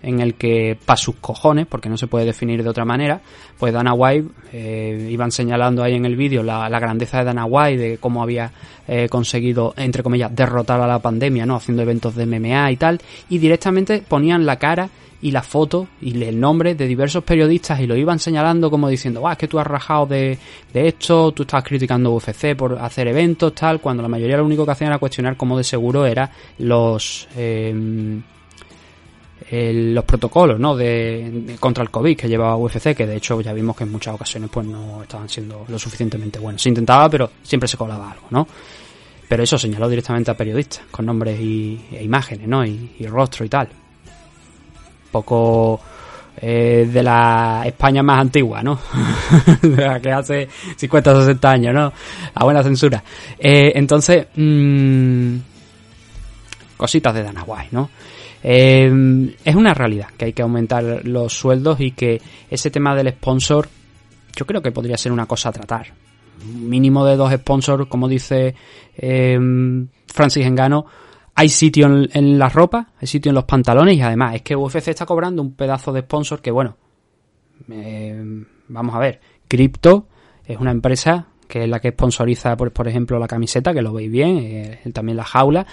en 0.03 0.21
el 0.21 0.35
que, 0.35 0.79
para 0.85 0.97
sus 0.97 1.17
cojones, 1.17 1.67
porque 1.67 1.89
no 1.89 1.97
se 1.97 2.07
puede 2.07 2.25
definir 2.25 2.63
de 2.63 2.69
otra 2.69 2.85
manera, 2.85 3.21
pues 3.59 3.73
Dana 3.73 3.93
White 3.93 4.29
eh, 4.53 5.09
iban 5.11 5.33
señalando 5.33 5.83
ahí 5.83 5.95
en 5.95 6.05
el 6.05 6.17
vídeo 6.17 6.43
la, 6.43 6.69
grandeza 6.79 7.19
de 7.19 7.25
Dana 7.25 7.45
White, 7.45 7.77
de 7.77 7.99
cómo 7.99 8.23
había 8.23 8.53
eh, 8.87 9.09
conseguido, 9.09 9.75
entre 9.77 10.03
comillas, 10.03 10.35
derrotar 10.35 10.81
a 10.81 10.87
la 10.87 11.01
pandemia, 11.01 11.45
¿no? 11.45 11.57
Haciendo 11.57 11.83
eventos 11.83 12.15
de 12.15 12.25
MMA 12.25 12.71
y 12.71 12.77
tal, 12.77 13.01
y 13.29 13.39
directamente 13.39 14.03
ponían 14.07 14.47
la 14.47 14.57
cara 14.57 14.89
y 15.23 15.31
la 15.31 15.43
foto 15.43 15.89
y 16.01 16.23
el 16.23 16.39
nombre 16.39 16.75
de 16.75 16.87
diversos 16.87 17.25
periodistas 17.25 17.81
y 17.81 17.87
lo 17.87 17.97
iban 17.97 18.19
señalando 18.19 18.71
como 18.71 18.89
diciendo, 18.89 19.29
es 19.31 19.39
que 19.39 19.49
tú 19.49 19.59
has 19.59 19.67
rajado 19.67 20.07
de, 20.07 20.39
de 20.73 20.89
esto, 20.89 21.33
tú 21.33 21.43
estás 21.43 21.65
criticando 21.65 22.13
UFC 22.13 22.55
por 22.57 22.79
hacer 22.79 23.09
eventos, 23.09 23.55
tal, 23.55 23.81
cuando 23.81 24.03
la 24.03 24.09
mayoría 24.09 24.37
lo 24.37 24.45
único 24.45 24.65
que 24.65 24.73
hacían 24.73 24.89
era 24.89 24.99
cuestionar 24.99 25.37
cómo 25.37 25.57
de 25.57 25.65
seguro 25.65 26.07
era 26.07 26.31
los... 26.59 27.29
Eh, 27.37 28.21
los 29.49 30.05
protocolos 30.05 30.59
¿no? 30.59 30.75
de, 30.75 31.55
contra 31.61 31.85
el 31.85 31.91
COVID 31.91 32.17
que 32.17 32.29
llevaba 32.29 32.57
UFC, 32.57 32.97
que 32.97 33.07
de 33.07 33.15
hecho 33.15 33.41
ya 33.41 33.53
vimos 33.53 33.77
que 33.77 33.85
en 33.85 33.93
muchas 33.93 34.13
ocasiones 34.13 34.51
pues 34.53 34.67
no 34.67 35.03
estaban 35.03 35.29
siendo 35.29 35.65
lo 35.69 35.79
suficientemente 35.79 36.41
buenos. 36.41 36.63
Se 36.63 36.69
intentaba, 36.69 37.09
pero 37.09 37.31
siempre 37.45 37.69
se 37.69 37.77
colaba 37.77 38.11
algo, 38.11 38.27
¿no? 38.31 38.49
Pero 39.29 39.45
eso 39.45 39.57
señaló 39.57 39.89
directamente 39.89 40.33
a 40.33 40.37
periodistas, 40.37 40.87
con 40.91 41.07
nombres 41.07 41.39
y, 41.39 41.81
e 41.93 42.03
imágenes, 42.03 42.49
¿no? 42.49 42.67
Y 42.67 43.07
rostro 43.07 43.45
y 43.45 43.49
tal 43.49 43.69
poco 45.17 45.81
eh, 46.39 46.89
de 46.93 47.03
la 47.03 47.63
España 47.65 48.03
más 48.03 48.21
antigua, 48.21 48.63
¿no? 48.63 48.79
de 49.63 49.87
la 49.87 50.01
que 50.01 50.13
hace 50.13 50.49
50 50.77 51.13
o 51.13 51.21
60 51.21 51.51
años, 51.51 51.75
¿no? 51.75 51.93
La 52.35 52.45
buena 52.45 52.63
censura. 52.63 53.03
Eh, 53.39 53.73
entonces, 53.75 54.27
mmm, 54.37 55.37
cositas 56.77 57.15
de 57.15 57.23
Dana 57.23 57.43
White, 57.45 57.69
¿no? 57.71 57.89
Eh, 58.43 59.35
es 59.45 59.55
una 59.55 59.73
realidad 59.73 60.09
que 60.17 60.27
hay 60.27 60.33
que 60.35 60.43
aumentar 60.43 61.01
los 61.05 61.33
sueldos 61.33 61.81
y 61.81 61.93
que 61.93 62.21
ese 62.51 62.71
tema 62.71 62.95
del 62.95 63.09
sponsor 63.13 63.69
yo 64.37 64.45
creo 64.45 64.61
que 64.61 64.73
podría 64.73 64.99
ser 64.99 65.13
una 65.13 65.25
cosa 65.25 65.49
a 65.49 65.53
tratar. 65.53 65.87
Mínimo 66.45 67.07
de 67.07 67.17
dos 67.17 67.33
sponsors, 67.33 67.89
como 67.89 68.09
dice 68.09 68.55
Francis 68.95 70.47
Engano, 70.47 70.85
hay 71.37 71.51
sitio 71.51 71.87
en, 71.87 72.39
la 72.39 72.49
ropa, 72.49 72.89
hay 72.99 73.07
sitio 73.07 73.29
en 73.29 73.35
los 73.35 73.45
pantalones 73.45 73.97
y 73.97 74.01
además 74.01 74.35
es 74.35 74.43
que 74.43 74.57
UFC 74.57 74.89
está 74.89 75.05
cobrando 75.05 75.43
un 75.43 75.55
pedazo 75.55 75.93
de 75.93 76.01
sponsor 76.01 76.41
que 76.41 76.51
bueno, 76.51 76.79
eh, 77.71 78.45
vamos 78.69 78.95
a 78.95 78.99
ver, 78.99 79.21
Crypto 79.47 80.09
es 80.47 80.59
una 80.59 80.71
empresa 80.71 81.27
que 81.47 81.65
es 81.65 81.69
la 81.69 81.79
que 81.79 81.91
sponsoriza, 81.91 82.57
por, 82.57 82.73
por 82.73 82.89
ejemplo, 82.89 83.19
la 83.19 83.29
camiseta, 83.29 83.73
que 83.73 83.83
lo 83.83 83.93
veis 83.93 84.11
bien, 84.11 84.39
eh, 84.39 84.81
también 84.93 85.17
la 85.17 85.25
jaula, 85.25 85.67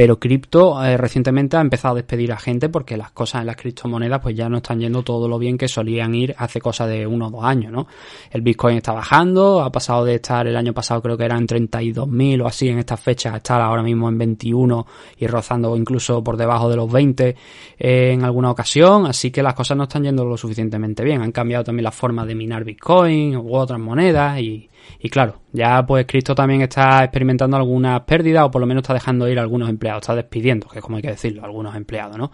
pero 0.00 0.18
cripto 0.18 0.82
eh, 0.82 0.96
recientemente 0.96 1.58
ha 1.58 1.60
empezado 1.60 1.92
a 1.92 1.96
despedir 1.96 2.32
a 2.32 2.38
gente 2.38 2.70
porque 2.70 2.96
las 2.96 3.10
cosas 3.10 3.42
en 3.42 3.48
las 3.48 3.56
criptomonedas 3.56 4.22
pues 4.22 4.34
ya 4.34 4.48
no 4.48 4.56
están 4.56 4.80
yendo 4.80 5.02
todo 5.02 5.28
lo 5.28 5.38
bien 5.38 5.58
que 5.58 5.68
solían 5.68 6.14
ir 6.14 6.34
hace 6.38 6.58
cosa 6.58 6.86
de 6.86 7.06
uno 7.06 7.26
o 7.26 7.30
dos 7.30 7.44
años, 7.44 7.70
¿no? 7.70 7.86
El 8.30 8.40
Bitcoin 8.40 8.78
está 8.78 8.92
bajando, 8.92 9.60
ha 9.60 9.70
pasado 9.70 10.06
de 10.06 10.14
estar 10.14 10.46
el 10.46 10.56
año 10.56 10.72
pasado 10.72 11.02
creo 11.02 11.18
que 11.18 11.26
eran 11.26 11.46
32.000 11.46 12.42
o 12.42 12.46
así 12.46 12.70
en 12.70 12.78
estas 12.78 12.98
fechas, 12.98 13.34
a 13.34 13.36
estar 13.36 13.60
ahora 13.60 13.82
mismo 13.82 14.08
en 14.08 14.16
21 14.16 14.86
y 15.18 15.26
rozando 15.26 15.76
incluso 15.76 16.24
por 16.24 16.38
debajo 16.38 16.70
de 16.70 16.76
los 16.76 16.90
20 16.90 17.36
eh, 17.78 18.12
en 18.14 18.24
alguna 18.24 18.52
ocasión, 18.52 19.04
así 19.04 19.30
que 19.30 19.42
las 19.42 19.52
cosas 19.52 19.76
no 19.76 19.82
están 19.82 20.04
yendo 20.04 20.24
lo 20.24 20.38
suficientemente 20.38 21.04
bien, 21.04 21.20
han 21.20 21.30
cambiado 21.30 21.64
también 21.64 21.84
la 21.84 21.92
forma 21.92 22.24
de 22.24 22.34
minar 22.34 22.64
Bitcoin 22.64 23.36
u 23.36 23.54
otras 23.54 23.78
monedas 23.78 24.40
y 24.40 24.70
y 24.98 25.08
claro, 25.08 25.36
ya 25.52 25.84
pues 25.84 26.06
Cristo 26.06 26.34
también 26.34 26.62
está 26.62 27.02
experimentando 27.02 27.56
algunas 27.56 28.00
pérdidas 28.02 28.44
o 28.44 28.50
por 28.50 28.60
lo 28.60 28.66
menos 28.66 28.82
está 28.82 28.94
dejando 28.94 29.28
ir 29.28 29.38
algunos 29.38 29.68
empleados, 29.68 30.02
está 30.02 30.14
despidiendo, 30.14 30.68
que 30.68 30.78
es 30.78 30.84
como 30.84 30.96
hay 30.96 31.02
que 31.02 31.10
decirlo, 31.10 31.44
algunos 31.44 31.74
empleados, 31.74 32.16
¿no? 32.16 32.30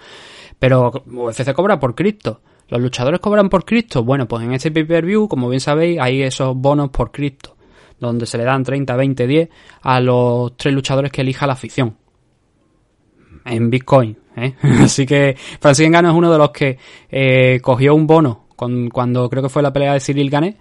Pero 0.59 0.93
UFC 1.07 1.53
cobra 1.53 1.79
por 1.79 1.95
Cristo. 1.95 2.41
¿Los 2.69 2.81
luchadores 2.81 3.21
cobran 3.21 3.49
por 3.49 3.65
Cristo? 3.65 4.03
Bueno, 4.03 4.27
pues 4.27 4.43
en 4.43 4.53
este 4.53 4.73
pay-per-view, 4.73 5.29
como 5.29 5.49
bien 5.49 5.61
sabéis, 5.61 6.01
hay 6.01 6.23
esos 6.23 6.57
bonos 6.57 6.91
por 6.91 7.13
Cristo, 7.13 7.57
donde 8.01 8.27
se 8.27 8.39
le 8.39 8.45
dan 8.45 8.65
30, 8.65 8.97
20, 8.97 9.27
10 9.27 9.49
a 9.83 10.01
los 10.01 10.57
tres 10.57 10.75
luchadores 10.75 11.13
que 11.13 11.21
elija 11.21 11.47
la 11.47 11.53
afición. 11.53 11.97
En 13.45 13.71
Bitcoin, 13.71 14.19
¿eh? 14.37 14.55
Así 14.83 15.07
que 15.07 15.37
Francis 15.61 15.87
Engano 15.87 16.11
es 16.11 16.15
uno 16.17 16.33
de 16.33 16.39
los 16.39 16.51
que 16.51 16.77
eh, 17.09 17.61
cogió 17.63 17.95
un 17.95 18.09
bono 18.09 18.47
con, 18.57 18.91
cuando 18.91 19.31
creo 19.31 19.45
que 19.45 19.49
fue 19.49 19.63
la 19.63 19.73
pelea 19.73 19.93
de 19.93 20.01
Cyril 20.01 20.29
Gané 20.29 20.57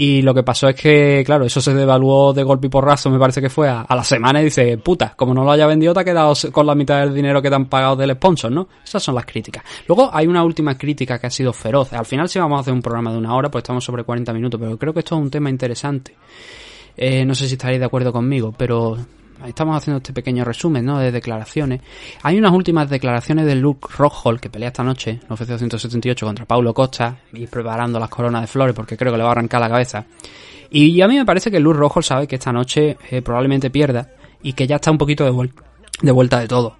y 0.00 0.22
lo 0.22 0.32
que 0.32 0.44
pasó 0.44 0.68
es 0.68 0.76
que, 0.76 1.24
claro, 1.26 1.44
eso 1.44 1.60
se 1.60 1.74
devaluó 1.74 2.32
de 2.32 2.44
golpe 2.44 2.68
y 2.68 2.70
porrazo, 2.70 3.10
me 3.10 3.18
parece 3.18 3.40
que 3.40 3.50
fue 3.50 3.68
a, 3.68 3.84
la 3.88 4.04
semana 4.04 4.40
y 4.40 4.44
dice, 4.44 4.78
puta, 4.78 5.12
como 5.16 5.34
no 5.34 5.42
lo 5.42 5.50
haya 5.50 5.66
vendido 5.66 5.92
te 5.92 5.98
ha 5.98 6.04
quedado 6.04 6.34
con 6.52 6.66
la 6.68 6.76
mitad 6.76 7.00
del 7.00 7.12
dinero 7.12 7.42
que 7.42 7.48
te 7.48 7.56
han 7.56 7.66
pagado 7.66 7.96
del 7.96 8.12
sponsor, 8.12 8.52
¿no? 8.52 8.68
Esas 8.84 9.02
son 9.02 9.16
las 9.16 9.26
críticas. 9.26 9.64
Luego 9.88 10.08
hay 10.12 10.28
una 10.28 10.44
última 10.44 10.78
crítica 10.78 11.18
que 11.18 11.26
ha 11.26 11.30
sido 11.30 11.52
feroz. 11.52 11.92
Al 11.92 12.06
final 12.06 12.28
sí 12.28 12.38
vamos 12.38 12.58
a 12.58 12.60
hacer 12.60 12.72
un 12.72 12.80
programa 12.80 13.10
de 13.10 13.18
una 13.18 13.34
hora, 13.34 13.50
pues 13.50 13.62
estamos 13.64 13.82
sobre 13.82 14.04
40 14.04 14.32
minutos, 14.32 14.60
pero 14.60 14.78
creo 14.78 14.94
que 14.94 15.00
esto 15.00 15.16
es 15.16 15.20
un 15.20 15.30
tema 15.30 15.50
interesante. 15.50 16.14
Eh, 16.96 17.24
no 17.24 17.34
sé 17.34 17.48
si 17.48 17.54
estaréis 17.54 17.80
de 17.80 17.86
acuerdo 17.86 18.12
conmigo, 18.12 18.54
pero 18.56 18.96
estamos 19.46 19.76
haciendo 19.76 19.98
este 19.98 20.12
pequeño 20.12 20.44
resumen 20.44 20.84
¿no? 20.84 20.98
de 20.98 21.12
declaraciones. 21.12 21.80
Hay 22.22 22.38
unas 22.38 22.52
últimas 22.52 22.88
declaraciones 22.90 23.46
de 23.46 23.54
Luke 23.54 23.88
Rockhold 23.96 24.40
que 24.40 24.50
pelea 24.50 24.68
esta 24.68 24.82
noche 24.82 25.20
en 25.22 25.32
UFC 25.32 25.58
178 25.58 26.26
contra 26.26 26.44
Paulo 26.44 26.74
Costa 26.74 27.18
y 27.32 27.46
preparando 27.46 27.98
las 27.98 28.08
coronas 28.08 28.42
de 28.42 28.46
flores 28.46 28.74
porque 28.74 28.96
creo 28.96 29.12
que 29.12 29.18
le 29.18 29.24
va 29.24 29.30
a 29.30 29.32
arrancar 29.32 29.60
la 29.60 29.68
cabeza. 29.68 30.06
Y 30.70 31.00
a 31.00 31.08
mí 31.08 31.16
me 31.16 31.24
parece 31.24 31.50
que 31.50 31.60
Luke 31.60 31.78
Rockhold 31.78 32.04
sabe 32.04 32.26
que 32.26 32.36
esta 32.36 32.52
noche 32.52 32.96
eh, 33.10 33.22
probablemente 33.22 33.70
pierda 33.70 34.10
y 34.42 34.52
que 34.52 34.66
ya 34.66 34.76
está 34.76 34.90
un 34.90 34.98
poquito 34.98 35.24
de 35.24 36.12
vuelta 36.12 36.40
de 36.40 36.48
todo. 36.48 36.76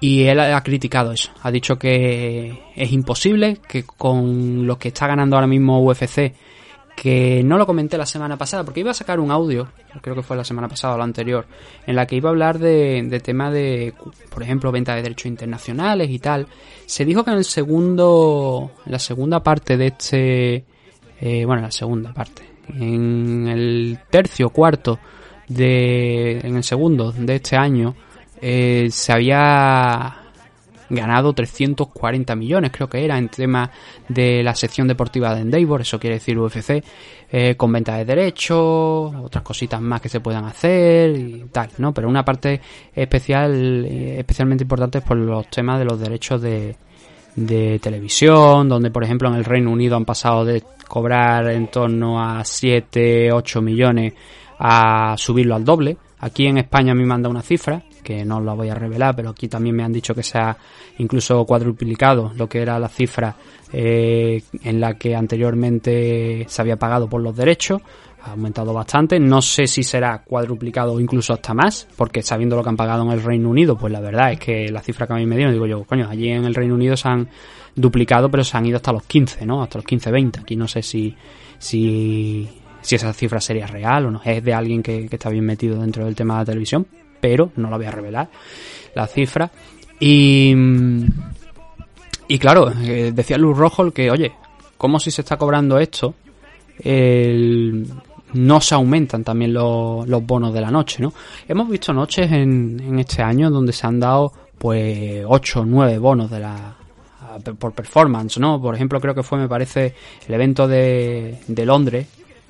Y 0.00 0.24
él 0.24 0.40
ha 0.40 0.60
criticado 0.62 1.12
eso. 1.12 1.30
Ha 1.42 1.50
dicho 1.52 1.78
que 1.78 2.60
es 2.74 2.90
imposible, 2.90 3.58
que 3.68 3.84
con 3.84 4.66
lo 4.66 4.76
que 4.76 4.88
está 4.88 5.06
ganando 5.06 5.36
ahora 5.36 5.46
mismo 5.46 5.80
UFC 5.80 6.34
que 6.96 7.42
no 7.44 7.58
lo 7.58 7.66
comenté 7.66 7.98
la 7.98 8.06
semana 8.06 8.36
pasada, 8.36 8.64
porque 8.64 8.80
iba 8.80 8.90
a 8.90 8.94
sacar 8.94 9.18
un 9.18 9.30
audio, 9.30 9.68
creo 10.00 10.14
que 10.14 10.22
fue 10.22 10.36
la 10.36 10.44
semana 10.44 10.68
pasada 10.68 10.94
o 10.94 10.98
la 10.98 11.04
anterior, 11.04 11.46
en 11.86 11.96
la 11.96 12.06
que 12.06 12.16
iba 12.16 12.28
a 12.28 12.32
hablar 12.32 12.58
de, 12.58 13.02
de 13.02 13.20
tema 13.20 13.50
de, 13.50 13.94
por 14.32 14.42
ejemplo, 14.42 14.70
venta 14.70 14.94
de 14.94 15.02
derechos 15.02 15.26
internacionales 15.26 16.10
y 16.10 16.18
tal. 16.18 16.46
Se 16.86 17.04
dijo 17.04 17.24
que 17.24 17.30
en 17.30 17.38
el 17.38 17.44
segundo, 17.44 18.72
la 18.86 18.98
segunda 18.98 19.42
parte 19.42 19.76
de 19.76 19.86
este, 19.86 20.64
eh, 21.20 21.44
bueno, 21.44 21.60
en 21.60 21.64
la 21.64 21.72
segunda 21.72 22.12
parte, 22.12 22.42
en 22.68 23.48
el 23.48 23.98
tercio, 24.10 24.50
cuarto 24.50 24.98
de, 25.48 26.38
en 26.38 26.56
el 26.56 26.64
segundo 26.64 27.12
de 27.12 27.36
este 27.36 27.56
año, 27.56 27.94
eh, 28.40 28.88
se 28.90 29.12
había 29.12 30.21
ganado 30.92 31.32
340 31.32 32.36
millones, 32.36 32.70
creo 32.72 32.88
que 32.88 33.04
era, 33.04 33.18
en 33.18 33.28
tema 33.28 33.70
de 34.08 34.42
la 34.42 34.54
sección 34.54 34.86
deportiva 34.86 35.34
de 35.34 35.40
Endeavor, 35.40 35.80
eso 35.80 35.98
quiere 35.98 36.16
decir 36.16 36.38
UFC, 36.38 36.84
eh, 37.30 37.54
con 37.56 37.72
venta 37.72 37.96
de 37.96 38.04
derechos, 38.04 39.14
otras 39.14 39.42
cositas 39.42 39.80
más 39.80 40.00
que 40.00 40.08
se 40.08 40.20
puedan 40.20 40.44
hacer 40.44 41.16
y 41.16 41.44
tal, 41.50 41.70
¿no? 41.78 41.92
Pero 41.92 42.08
una 42.08 42.24
parte 42.24 42.60
especial, 42.94 43.84
eh, 43.86 44.18
especialmente 44.18 44.64
importante 44.64 44.98
es 44.98 45.04
por 45.04 45.16
los 45.16 45.48
temas 45.48 45.78
de 45.78 45.84
los 45.86 45.98
derechos 45.98 46.42
de, 46.42 46.76
de 47.34 47.78
televisión, 47.78 48.68
donde 48.68 48.90
por 48.90 49.02
ejemplo 49.04 49.28
en 49.28 49.36
el 49.36 49.44
Reino 49.44 49.70
Unido 49.70 49.96
han 49.96 50.04
pasado 50.04 50.44
de 50.44 50.62
cobrar 50.86 51.48
en 51.48 51.68
torno 51.68 52.22
a 52.22 52.44
7, 52.44 53.32
8 53.32 53.62
millones 53.62 54.12
a 54.58 55.14
subirlo 55.16 55.54
al 55.54 55.64
doble. 55.64 55.96
Aquí 56.20 56.46
en 56.46 56.58
España 56.58 56.94
me 56.94 57.04
manda 57.04 57.28
una 57.28 57.42
cifra, 57.42 57.82
que 58.02 58.24
no 58.24 58.40
la 58.40 58.54
voy 58.54 58.68
a 58.68 58.74
revelar, 58.74 59.14
pero 59.16 59.30
aquí 59.30 59.48
también 59.48 59.76
me 59.76 59.84
han 59.84 59.92
dicho 59.92 60.14
que 60.14 60.22
se 60.22 60.38
ha 60.38 60.56
incluso 60.98 61.44
cuadruplicado 61.44 62.32
lo 62.36 62.48
que 62.48 62.60
era 62.60 62.78
la 62.78 62.88
cifra 62.88 63.34
eh, 63.72 64.42
en 64.62 64.80
la 64.80 64.94
que 64.94 65.16
anteriormente 65.16 66.44
se 66.48 66.62
había 66.62 66.76
pagado 66.76 67.08
por 67.08 67.22
los 67.22 67.36
derechos. 67.36 67.80
Ha 68.24 68.32
aumentado 68.32 68.72
bastante. 68.72 69.18
No 69.18 69.42
sé 69.42 69.66
si 69.66 69.82
será 69.82 70.22
cuadruplicado 70.22 70.92
o 70.92 71.00
incluso 71.00 71.32
hasta 71.32 71.54
más, 71.54 71.88
porque 71.96 72.22
sabiendo 72.22 72.54
lo 72.54 72.62
que 72.62 72.68
han 72.68 72.76
pagado 72.76 73.02
en 73.02 73.10
el 73.10 73.22
Reino 73.22 73.48
Unido, 73.50 73.76
pues 73.76 73.92
la 73.92 74.00
verdad 74.00 74.32
es 74.32 74.38
que 74.38 74.70
la 74.70 74.80
cifra 74.80 75.06
que 75.06 75.14
a 75.14 75.16
mí 75.16 75.26
me 75.26 75.36
digo 75.36 75.66
yo, 75.66 75.82
coño, 75.84 76.08
allí 76.08 76.28
en 76.28 76.44
el 76.44 76.54
Reino 76.54 76.74
Unido 76.74 76.96
se 76.96 77.08
han 77.08 77.28
duplicado, 77.74 78.30
pero 78.30 78.44
se 78.44 78.56
han 78.56 78.66
ido 78.66 78.76
hasta 78.76 78.92
los 78.92 79.04
15, 79.04 79.44
¿no? 79.44 79.62
Hasta 79.62 79.78
los 79.78 79.84
15, 79.84 80.10
20. 80.12 80.40
Aquí 80.40 80.54
no 80.54 80.68
sé 80.68 80.82
si, 80.82 81.16
si, 81.58 82.48
si 82.80 82.94
esa 82.94 83.12
cifra 83.12 83.40
sería 83.40 83.66
real 83.66 84.06
o 84.06 84.10
no. 84.12 84.20
Es 84.24 84.44
de 84.44 84.54
alguien 84.54 84.82
que, 84.82 85.08
que 85.08 85.16
está 85.16 85.28
bien 85.28 85.44
metido 85.44 85.80
dentro 85.80 86.04
del 86.04 86.14
tema 86.14 86.34
de 86.34 86.40
la 86.40 86.44
televisión 86.44 86.86
pero 87.22 87.52
no 87.56 87.70
la 87.70 87.76
voy 87.76 87.86
a 87.86 87.92
revelar, 87.92 88.28
la 88.96 89.06
cifra. 89.06 89.50
Y, 90.00 90.52
y 92.26 92.38
claro, 92.38 92.72
eh, 92.82 93.12
decía 93.14 93.38
Luz 93.38 93.56
Rojo 93.56 93.92
que, 93.92 94.10
oye, 94.10 94.32
como 94.76 94.98
si 94.98 95.12
se 95.12 95.22
está 95.22 95.36
cobrando 95.36 95.78
esto, 95.78 96.14
no 98.34 98.60
se 98.60 98.74
aumentan 98.74 99.22
también 99.22 99.52
los, 99.52 100.08
los 100.08 100.26
bonos 100.26 100.52
de 100.52 100.60
la 100.60 100.72
noche, 100.72 101.00
¿no? 101.00 101.12
Hemos 101.46 101.68
visto 101.68 101.92
noches 101.92 102.32
en, 102.32 102.80
en 102.80 102.98
este 102.98 103.22
año 103.22 103.50
donde 103.50 103.72
se 103.72 103.86
han 103.86 104.00
dado 104.00 104.32
pues 104.58 105.22
8 105.24 105.60
o 105.60 105.64
9 105.64 105.98
bonos 105.98 106.30
de 106.30 106.40
la 106.40 106.76
por 107.58 107.72
performance, 107.72 108.38
¿no? 108.38 108.60
Por 108.60 108.74
ejemplo, 108.74 109.00
creo 109.00 109.14
que 109.14 109.22
fue, 109.22 109.38
me 109.38 109.48
parece, 109.48 109.94
el 110.26 110.34
evento 110.34 110.68
de, 110.68 111.38
de 111.46 111.66
Londres 111.66 112.06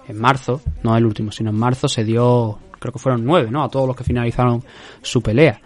en 0.08 0.18
marzo, 0.18 0.60
no 0.82 0.96
el 0.96 1.06
último, 1.06 1.30
sino 1.30 1.50
en 1.50 1.56
marzo 1.56 1.88
se 1.88 2.04
dio, 2.04 2.58
creo 2.82 2.92
que 2.92 2.98
fueron 2.98 3.24
9, 3.24 3.50
¿no? 3.50 3.62
A 3.62 3.68
todos 3.68 3.86
los 3.86 3.96
que 3.96 4.04
finalizaron 4.04 4.62
su 5.00 5.22
pelea. 5.22 5.60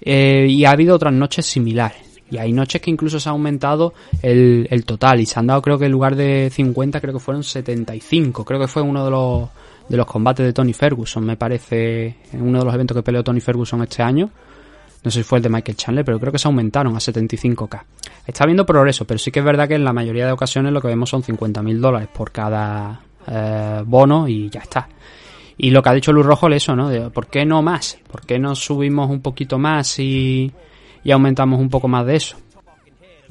Eh, 0.00 0.46
y 0.48 0.64
ha 0.64 0.70
habido 0.70 0.94
otras 0.94 1.12
noches 1.12 1.46
similares. 1.46 2.20
Y 2.30 2.36
hay 2.36 2.52
noches 2.52 2.82
que 2.82 2.90
incluso 2.90 3.18
se 3.18 3.28
ha 3.28 3.32
aumentado 3.32 3.94
el, 4.22 4.68
el 4.70 4.84
total 4.84 5.18
y 5.20 5.26
se 5.26 5.38
han 5.38 5.46
dado 5.46 5.62
creo 5.62 5.78
que 5.78 5.86
en 5.86 5.92
lugar 5.92 6.14
de 6.14 6.50
50 6.52 7.00
creo 7.00 7.14
que 7.14 7.20
fueron 7.20 7.42
75. 7.42 8.44
Creo 8.44 8.60
que 8.60 8.68
fue 8.68 8.82
uno 8.82 9.04
de 9.04 9.10
los, 9.10 9.48
de 9.88 9.96
los 9.96 10.06
combates 10.06 10.44
de 10.44 10.52
Tony 10.52 10.74
Ferguson, 10.74 11.24
me 11.24 11.36
parece, 11.36 12.16
uno 12.34 12.58
de 12.58 12.64
los 12.66 12.74
eventos 12.74 12.94
que 12.94 13.02
peleó 13.02 13.24
Tony 13.24 13.40
Ferguson 13.40 13.82
este 13.82 14.02
año. 14.02 14.30
No 15.02 15.10
sé 15.10 15.20
si 15.20 15.24
fue 15.24 15.38
el 15.38 15.44
de 15.44 15.48
Michael 15.48 15.76
Chandler, 15.76 16.04
pero 16.04 16.18
creo 16.18 16.32
que 16.32 16.38
se 16.38 16.48
aumentaron 16.48 16.94
a 16.94 16.98
75k. 16.98 17.82
Está 18.26 18.44
habiendo 18.44 18.66
progreso, 18.66 19.06
pero 19.06 19.18
sí 19.18 19.30
que 19.30 19.38
es 19.38 19.44
verdad 19.44 19.68
que 19.68 19.74
en 19.74 19.84
la 19.84 19.92
mayoría 19.92 20.26
de 20.26 20.32
ocasiones 20.32 20.72
lo 20.72 20.82
que 20.82 20.88
vemos 20.88 21.08
son 21.08 21.22
50.000 21.22 21.78
dólares 21.78 22.08
por 22.12 22.30
cada 22.30 23.00
eh, 23.26 23.82
bono 23.86 24.28
y 24.28 24.50
ya 24.50 24.60
está. 24.60 24.88
Y 25.58 25.70
lo 25.70 25.82
que 25.82 25.88
ha 25.90 25.92
dicho 25.92 26.12
Luz 26.12 26.24
Rojo 26.24 26.48
es 26.48 26.62
eso, 26.62 26.76
¿no? 26.76 27.10
¿Por 27.10 27.26
qué 27.26 27.44
no 27.44 27.62
más? 27.62 27.98
¿Por 28.10 28.24
qué 28.24 28.38
no 28.38 28.54
subimos 28.54 29.10
un 29.10 29.20
poquito 29.20 29.58
más 29.58 29.98
y, 29.98 30.52
y 31.02 31.10
aumentamos 31.10 31.60
un 31.60 31.68
poco 31.68 31.88
más 31.88 32.06
de 32.06 32.16
eso? 32.16 32.36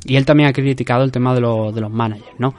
Y 0.03 0.17
él 0.17 0.25
también 0.25 0.49
ha 0.49 0.53
criticado 0.53 1.03
el 1.03 1.11
tema 1.11 1.33
de, 1.33 1.39
de 1.39 1.81
los 1.81 1.91
managers, 1.91 2.37
¿no? 2.37 2.53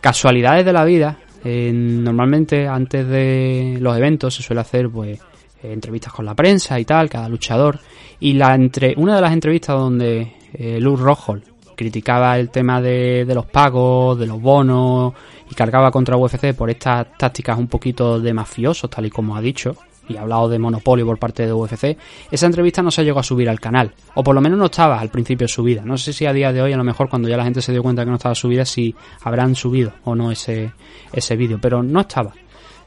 Casualidades 0.00 0.64
de 0.64 0.72
la 0.72 0.84
vida. 0.84 1.18
Normalmente 1.44 2.68
antes 2.68 3.06
de 3.06 3.78
los 3.80 3.96
eventos 3.96 4.34
se 4.34 4.42
suele 4.42 4.60
hacer, 4.60 4.90
pues, 4.90 5.18
entrevistas 5.62 6.12
con 6.12 6.24
la 6.26 6.34
prensa 6.34 6.78
y 6.78 6.84
tal, 6.84 7.08
cada 7.08 7.28
luchador. 7.28 7.78
Y 8.20 8.34
la 8.34 8.54
entre, 8.54 8.94
una 8.96 9.16
de 9.16 9.22
las 9.22 9.32
entrevistas 9.32 9.76
donde 9.76 10.34
eh, 10.52 10.78
Luz 10.80 11.00
Rojo 11.00 11.38
criticaba 11.76 12.38
el 12.38 12.50
tema 12.50 12.80
de, 12.80 13.24
de, 13.24 13.34
los 13.34 13.46
pagos, 13.46 14.18
de 14.18 14.26
los 14.26 14.40
bonos 14.40 15.14
y 15.50 15.54
cargaba 15.54 15.90
contra 15.90 16.16
UFC 16.16 16.54
por 16.54 16.70
estas 16.70 17.16
tácticas 17.16 17.58
un 17.58 17.68
poquito 17.68 18.20
de 18.20 18.32
mafiosos, 18.32 18.90
tal 18.90 19.06
y 19.06 19.10
como 19.10 19.36
ha 19.36 19.40
dicho, 19.40 19.76
y 20.08 20.16
ha 20.16 20.22
hablado 20.22 20.48
de 20.48 20.58
monopolio 20.58 21.06
por 21.06 21.18
parte 21.18 21.46
de 21.46 21.52
UFC, 21.52 21.96
esa 22.30 22.46
entrevista 22.46 22.82
no 22.82 22.90
se 22.90 23.04
llegó 23.04 23.20
a 23.20 23.22
subir 23.22 23.48
al 23.48 23.60
canal, 23.60 23.92
o 24.14 24.22
por 24.22 24.34
lo 24.34 24.40
menos 24.40 24.58
no 24.58 24.66
estaba 24.66 24.98
al 24.98 25.10
principio 25.10 25.48
subida. 25.48 25.82
No 25.84 25.96
sé 25.96 26.12
si 26.12 26.26
a 26.26 26.32
día 26.32 26.52
de 26.52 26.62
hoy, 26.62 26.72
a 26.72 26.76
lo 26.76 26.84
mejor 26.84 27.08
cuando 27.08 27.28
ya 27.28 27.36
la 27.36 27.44
gente 27.44 27.62
se 27.62 27.72
dio 27.72 27.82
cuenta 27.82 28.04
que 28.04 28.10
no 28.10 28.16
estaba 28.16 28.34
subida, 28.34 28.64
si 28.64 28.94
habrán 29.22 29.54
subido 29.54 29.92
o 30.04 30.14
no 30.14 30.30
ese, 30.30 30.72
ese 31.12 31.36
vídeo, 31.36 31.58
pero 31.60 31.82
no 31.82 32.00
estaba. 32.00 32.32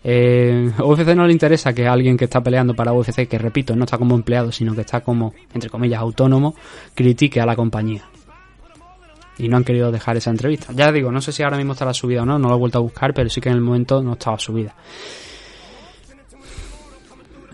Eh, 0.03 0.71
UFC 0.77 1.15
no 1.15 1.25
le 1.25 1.33
interesa 1.33 1.73
que 1.73 1.87
alguien 1.87 2.15
que 2.15 2.25
está 2.25 2.41
peleando 2.41 2.75
para 2.75 2.93
UFC, 2.93 3.27
que 3.27 3.39
repito, 3.39 3.75
no 3.75 3.85
está 3.85 3.97
como 3.97 4.15
empleado, 4.15 4.51
sino 4.51 4.75
que 4.75 4.81
está 4.81 5.01
como, 5.01 5.33
entre 5.53 5.69
comillas, 5.69 5.99
autónomo, 5.99 6.55
critique 6.93 7.41
a 7.41 7.45
la 7.45 7.55
compañía. 7.55 8.03
Y 9.37 9.49
no 9.49 9.57
han 9.57 9.63
querido 9.63 9.91
dejar 9.91 10.17
esa 10.17 10.29
entrevista. 10.29 10.71
Ya 10.73 10.91
digo, 10.91 11.11
no 11.11 11.21
sé 11.21 11.31
si 11.31 11.43
ahora 11.43 11.57
mismo 11.57 11.73
estará 11.73 11.93
subida 11.93 12.23
o 12.23 12.25
no, 12.25 12.39
no 12.39 12.49
lo 12.49 12.55
he 12.55 12.59
vuelto 12.59 12.77
a 12.77 12.81
buscar, 12.81 13.13
pero 13.13 13.29
sí 13.29 13.41
que 13.41 13.49
en 13.49 13.55
el 13.55 13.61
momento 13.61 14.01
no 14.01 14.13
estaba 14.13 14.39
subida. 14.39 14.75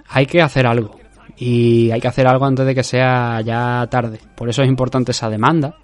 Hay 0.10 0.26
que 0.26 0.42
hacer 0.42 0.68
algo. 0.68 1.00
Y 1.38 1.90
hay 1.90 2.00
que 2.00 2.08
hacer 2.08 2.28
algo 2.28 2.46
antes 2.46 2.66
de 2.66 2.76
que 2.76 2.84
sea 2.84 3.42
ya 3.42 3.88
tarde. 3.90 4.20
Por 4.36 4.50
eso 4.50 4.62
es 4.62 4.68
importante 4.68 5.12
esa 5.12 5.30
demanda, 5.30 5.76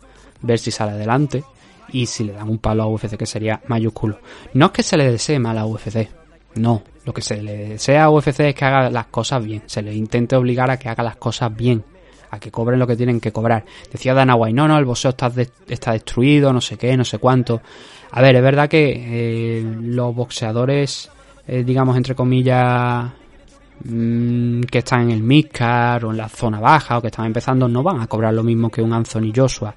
ver 0.41 0.59
si 0.59 0.69
sale 0.69 0.91
adelante 0.91 1.43
y 1.89 2.05
si 2.05 2.25
le 2.25 2.33
dan 2.33 2.49
un 2.49 2.59
palo 2.59 2.83
a 2.83 2.87
UFC 2.87 3.17
que 3.17 3.25
sería 3.25 3.61
mayúsculo. 3.67 4.19
No 4.53 4.67
es 4.67 4.71
que 4.71 4.83
se 4.83 4.97
le 4.97 5.11
desee 5.11 5.39
mal 5.39 5.57
a 5.57 5.65
UFC, 5.65 6.09
no, 6.55 6.83
lo 7.05 7.13
que 7.13 7.21
se 7.21 7.41
le 7.41 7.69
desea 7.69 8.05
a 8.05 8.09
UFC 8.09 8.39
es 8.41 8.55
que 8.55 8.65
haga 8.65 8.89
las 8.89 9.07
cosas 9.07 9.43
bien, 9.43 9.63
se 9.65 9.81
le 9.81 9.93
intente 9.93 10.35
obligar 10.35 10.69
a 10.69 10.77
que 10.77 10.89
haga 10.89 11.03
las 11.03 11.15
cosas 11.17 11.55
bien, 11.55 11.83
a 12.29 12.39
que 12.39 12.51
cobren 12.51 12.79
lo 12.79 12.87
que 12.87 12.95
tienen 12.95 13.19
que 13.19 13.31
cobrar. 13.31 13.63
Decía 13.91 14.13
Dana 14.13 14.35
White, 14.35 14.53
no, 14.53 14.67
no, 14.67 14.77
el 14.77 14.85
boxeo 14.85 15.11
está, 15.11 15.31
está 15.67 15.93
destruido, 15.93 16.51
no 16.53 16.61
sé 16.61 16.77
qué, 16.77 16.95
no 16.97 17.05
sé 17.05 17.17
cuánto. 17.19 17.61
A 18.11 18.21
ver, 18.21 18.35
es 18.35 18.41
verdad 18.41 18.69
que 18.69 19.59
eh, 19.59 19.63
los 19.81 20.15
boxeadores, 20.15 21.09
eh, 21.47 21.63
digamos, 21.63 21.95
entre 21.97 22.15
comillas, 22.15 23.11
mmm, 23.83 24.61
que 24.61 24.79
están 24.79 25.03
en 25.03 25.11
el 25.11 25.23
midcard 25.23 26.05
o 26.05 26.11
en 26.11 26.17
la 26.17 26.29
zona 26.29 26.59
baja 26.59 26.97
o 26.97 27.01
que 27.01 27.07
están 27.07 27.25
empezando, 27.25 27.67
no 27.67 27.83
van 27.83 28.01
a 28.01 28.07
cobrar 28.07 28.33
lo 28.33 28.43
mismo 28.43 28.69
que 28.69 28.81
un 28.81 28.93
Anthony 28.93 29.31
Joshua 29.35 29.73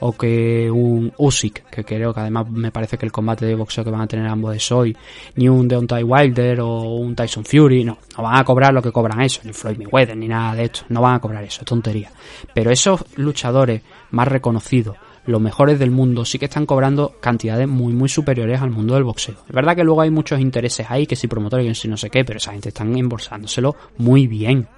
o 0.00 0.12
que 0.12 0.70
un 0.70 1.12
Usyk, 1.16 1.70
que 1.70 1.84
creo 1.84 2.14
que 2.14 2.20
además 2.20 2.48
me 2.50 2.70
parece 2.70 2.96
que 2.96 3.06
el 3.06 3.12
combate 3.12 3.46
de 3.46 3.54
boxeo 3.54 3.84
que 3.84 3.90
van 3.90 4.02
a 4.02 4.06
tener 4.06 4.26
ambos 4.26 4.54
es 4.54 4.70
hoy, 4.70 4.96
ni 5.36 5.48
un 5.48 5.66
Deontay 5.66 6.02
Wilder 6.02 6.60
o 6.60 6.96
un 6.96 7.14
Tyson 7.14 7.44
Fury, 7.44 7.84
no, 7.84 7.98
no 8.16 8.22
van 8.22 8.36
a 8.36 8.44
cobrar 8.44 8.72
lo 8.72 8.82
que 8.82 8.92
cobran 8.92 9.20
eso, 9.20 9.40
ni 9.44 9.52
Floyd 9.52 9.78
Mayweather, 9.78 10.16
ni 10.16 10.28
nada 10.28 10.54
de 10.54 10.64
esto, 10.64 10.80
no 10.88 11.00
van 11.00 11.14
a 11.14 11.20
cobrar 11.20 11.42
eso, 11.44 11.60
es 11.60 11.66
tontería. 11.66 12.10
Pero 12.54 12.70
esos 12.70 13.04
luchadores 13.16 13.82
más 14.10 14.28
reconocidos, 14.28 14.96
los 15.26 15.40
mejores 15.40 15.78
del 15.78 15.90
mundo 15.90 16.24
sí 16.24 16.38
que 16.38 16.46
están 16.46 16.64
cobrando 16.64 17.16
cantidades 17.20 17.68
muy 17.68 17.92
muy 17.92 18.08
superiores 18.08 18.62
al 18.62 18.70
mundo 18.70 18.94
del 18.94 19.04
boxeo. 19.04 19.34
Es 19.46 19.54
verdad 19.54 19.76
que 19.76 19.84
luego 19.84 20.00
hay 20.00 20.10
muchos 20.10 20.40
intereses 20.40 20.86
ahí, 20.90 21.06
que 21.06 21.16
si 21.16 21.28
promotores, 21.28 21.66
que 21.66 21.74
si 21.74 21.88
no 21.88 21.98
sé 21.98 22.08
qué, 22.08 22.24
pero 22.24 22.38
esa 22.38 22.52
gente 22.52 22.70
están 22.70 22.96
embolsándoselo 22.96 23.76
muy 23.98 24.26
bien 24.26 24.68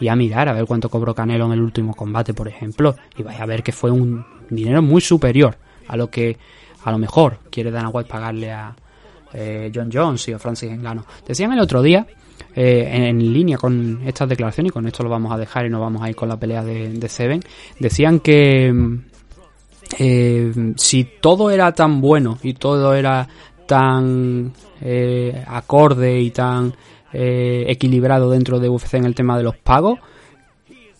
y 0.00 0.08
a 0.08 0.16
mirar 0.16 0.48
a 0.48 0.52
ver 0.52 0.64
cuánto 0.64 0.88
cobró 0.88 1.14
Canelo 1.14 1.46
en 1.46 1.52
el 1.52 1.60
último 1.60 1.94
combate, 1.94 2.34
por 2.34 2.48
ejemplo, 2.48 2.96
y 3.16 3.22
vais 3.22 3.38
a 3.38 3.46
ver 3.46 3.62
que 3.62 3.72
fue 3.72 3.90
un 3.90 4.24
dinero 4.54 4.82
muy 4.82 5.00
superior 5.00 5.56
a 5.88 5.96
lo 5.96 6.10
que 6.10 6.36
a 6.84 6.90
lo 6.90 6.98
mejor 6.98 7.38
quiere 7.50 7.70
Dana 7.70 7.88
White 7.88 8.08
pagarle 8.08 8.50
a 8.50 8.74
eh, 9.32 9.70
John 9.74 9.90
Jones 9.92 10.28
y 10.28 10.32
a 10.32 10.38
Francis 10.38 10.70
Engano. 10.70 11.04
Decían 11.26 11.52
el 11.52 11.60
otro 11.60 11.82
día, 11.82 12.06
eh, 12.54 12.88
en, 12.92 13.32
línea 13.32 13.56
con 13.56 14.00
estas 14.04 14.28
declaraciones, 14.28 14.70
y 14.70 14.72
con 14.72 14.86
esto 14.86 15.02
lo 15.02 15.10
vamos 15.10 15.32
a 15.32 15.38
dejar 15.38 15.66
y 15.66 15.70
nos 15.70 15.80
vamos 15.80 16.02
a 16.02 16.08
ir 16.08 16.16
con 16.16 16.28
la 16.28 16.38
pelea 16.38 16.62
de, 16.64 17.08
Seven, 17.08 17.42
decían 17.78 18.20
que 18.20 18.72
eh, 19.98 20.52
si 20.76 21.04
todo 21.20 21.50
era 21.50 21.72
tan 21.72 22.00
bueno 22.00 22.38
y 22.42 22.54
todo 22.54 22.94
era 22.94 23.28
tan 23.66 24.52
eh, 24.80 25.44
acorde 25.46 26.20
y 26.20 26.30
tan 26.30 26.74
eh, 27.12 27.64
equilibrado 27.68 28.30
dentro 28.30 28.58
de 28.58 28.68
UFC 28.68 28.94
en 28.94 29.04
el 29.04 29.14
tema 29.14 29.36
de 29.36 29.44
los 29.44 29.56
pagos. 29.56 29.98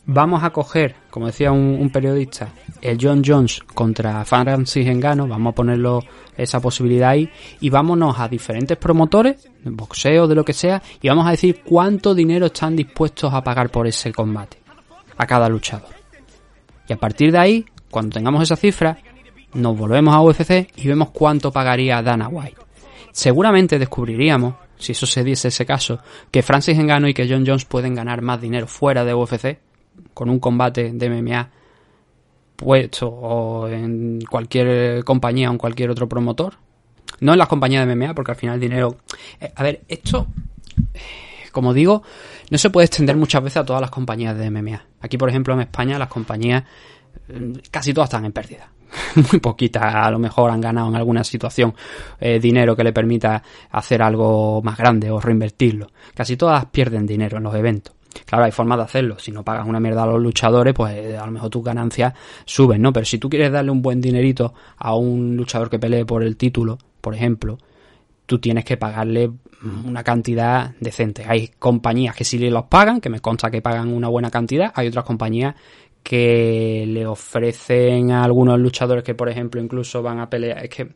Vamos 0.04 0.42
a 0.42 0.50
coger, 0.50 0.96
como 1.10 1.26
decía 1.26 1.52
un, 1.52 1.88
periodista, 1.90 2.48
el 2.80 2.98
John 3.00 3.22
Jones 3.24 3.60
contra 3.72 4.24
Francis 4.24 4.88
Engano, 4.88 5.28
vamos 5.28 5.52
a 5.52 5.54
ponerlo 5.54 6.00
esa 6.36 6.60
posibilidad 6.60 7.10
ahí, 7.10 7.30
y 7.60 7.70
vámonos 7.70 8.18
a 8.18 8.28
diferentes 8.28 8.76
promotores, 8.76 9.48
boxeo, 9.64 10.26
de 10.26 10.34
lo 10.34 10.44
que 10.44 10.54
sea, 10.54 10.82
y 11.00 11.08
vamos 11.08 11.28
a 11.28 11.30
decir 11.30 11.62
cuánto 11.64 12.16
dinero 12.16 12.46
están 12.46 12.74
dispuestos 12.74 13.32
a 13.32 13.44
pagar 13.44 13.70
por 13.70 13.86
ese 13.86 14.12
combate 14.12 14.58
a 15.16 15.24
cada 15.24 15.48
luchador. 15.48 15.94
Y 16.88 16.92
a 16.92 16.96
partir 16.96 17.30
de 17.30 17.38
ahí, 17.38 17.64
cuando 17.88 18.14
tengamos 18.14 18.42
esa 18.42 18.56
cifra, 18.56 18.98
nos 19.54 19.78
volvemos 19.78 20.12
a 20.14 20.20
UFC 20.20 20.68
y 20.76 20.88
vemos 20.88 21.10
cuánto 21.10 21.52
pagaría 21.52 22.02
Dana 22.02 22.26
White. 22.26 22.56
Seguramente 23.12 23.78
descubriríamos 23.78 24.54
si 24.78 24.92
eso 24.92 25.06
se 25.06 25.22
diese 25.22 25.46
ese 25.46 25.64
caso, 25.64 26.00
que 26.32 26.42
Francis 26.42 26.76
Engano 26.76 27.06
y 27.06 27.14
que 27.14 27.28
John 27.28 27.44
Jones 27.46 27.66
pueden 27.66 27.94
ganar 27.94 28.20
más 28.20 28.40
dinero 28.40 28.66
fuera 28.66 29.04
de 29.04 29.14
UFC 29.14 29.58
con 30.14 30.30
un 30.30 30.38
combate 30.38 30.92
de 30.92 31.10
MMA 31.10 31.50
puesto 32.56 33.08
o 33.08 33.68
en 33.68 34.20
cualquier 34.28 35.04
compañía 35.04 35.48
o 35.48 35.52
en 35.52 35.58
cualquier 35.58 35.90
otro 35.90 36.08
promotor. 36.08 36.54
No 37.20 37.32
en 37.32 37.38
las 37.38 37.48
compañías 37.48 37.86
de 37.86 37.94
MMA, 37.94 38.14
porque 38.14 38.32
al 38.32 38.36
final 38.36 38.54
el 38.54 38.60
dinero... 38.60 38.96
Eh, 39.40 39.52
a 39.54 39.62
ver, 39.62 39.82
esto, 39.88 40.26
como 41.52 41.74
digo, 41.74 42.02
no 42.50 42.58
se 42.58 42.70
puede 42.70 42.86
extender 42.86 43.16
muchas 43.16 43.42
veces 43.42 43.58
a 43.58 43.64
todas 43.64 43.80
las 43.80 43.90
compañías 43.90 44.36
de 44.36 44.50
MMA. 44.50 44.84
Aquí, 45.00 45.18
por 45.18 45.28
ejemplo, 45.28 45.54
en 45.54 45.60
España, 45.60 45.98
las 45.98 46.08
compañías 46.08 46.64
mm, 47.28 47.52
casi 47.70 47.92
todas 47.92 48.08
están 48.08 48.24
en 48.24 48.32
pérdida. 48.32 48.70
muy 49.32 49.40
poquitas 49.40 49.82
a 49.82 50.10
lo 50.10 50.18
mejor 50.18 50.50
han 50.50 50.60
ganado 50.60 50.88
en 50.88 50.96
alguna 50.96 51.24
situación 51.24 51.74
eh, 52.20 52.38
dinero 52.38 52.76
que 52.76 52.84
le 52.84 52.92
permita 52.92 53.42
hacer 53.70 54.02
algo 54.02 54.60
más 54.62 54.76
grande 54.76 55.10
o 55.10 55.20
reinvertirlo. 55.20 55.88
Casi 56.14 56.36
todas 56.36 56.66
pierden 56.66 57.06
dinero 57.06 57.38
en 57.38 57.44
los 57.44 57.54
eventos. 57.54 57.94
Claro, 58.24 58.44
hay 58.44 58.52
formas 58.52 58.78
de 58.78 58.84
hacerlo. 58.84 59.18
Si 59.18 59.32
no 59.32 59.44
pagas 59.44 59.66
una 59.66 59.80
mierda 59.80 60.02
a 60.02 60.06
los 60.06 60.20
luchadores, 60.20 60.74
pues 60.74 60.94
eh, 60.94 61.16
a 61.16 61.26
lo 61.26 61.32
mejor 61.32 61.50
tus 61.50 61.64
ganancias 61.64 62.14
suben, 62.44 62.82
¿no? 62.82 62.92
Pero 62.92 63.06
si 63.06 63.18
tú 63.18 63.28
quieres 63.28 63.52
darle 63.52 63.70
un 63.70 63.82
buen 63.82 64.00
dinerito 64.00 64.54
a 64.78 64.94
un 64.94 65.36
luchador 65.36 65.70
que 65.70 65.78
pelee 65.78 66.04
por 66.04 66.22
el 66.22 66.36
título, 66.36 66.78
por 67.00 67.14
ejemplo, 67.14 67.58
tú 68.26 68.38
tienes 68.38 68.64
que 68.64 68.76
pagarle 68.76 69.30
una 69.84 70.02
cantidad 70.02 70.74
decente. 70.80 71.24
Hay 71.26 71.48
compañías 71.58 72.16
que 72.16 72.24
sí 72.24 72.38
le 72.38 72.50
los 72.50 72.64
pagan, 72.64 73.00
que 73.00 73.08
me 73.08 73.20
consta 73.20 73.50
que 73.50 73.62
pagan 73.62 73.92
una 73.92 74.08
buena 74.08 74.30
cantidad. 74.30 74.72
Hay 74.74 74.88
otras 74.88 75.04
compañías 75.04 75.54
que 76.02 76.84
le 76.88 77.06
ofrecen 77.06 78.10
a 78.10 78.24
algunos 78.24 78.58
luchadores 78.58 79.04
que, 79.04 79.14
por 79.14 79.28
ejemplo, 79.28 79.60
incluso 79.60 80.02
van 80.02 80.18
a 80.18 80.28
pelear. 80.28 80.64
Es 80.64 80.70
que 80.70 80.88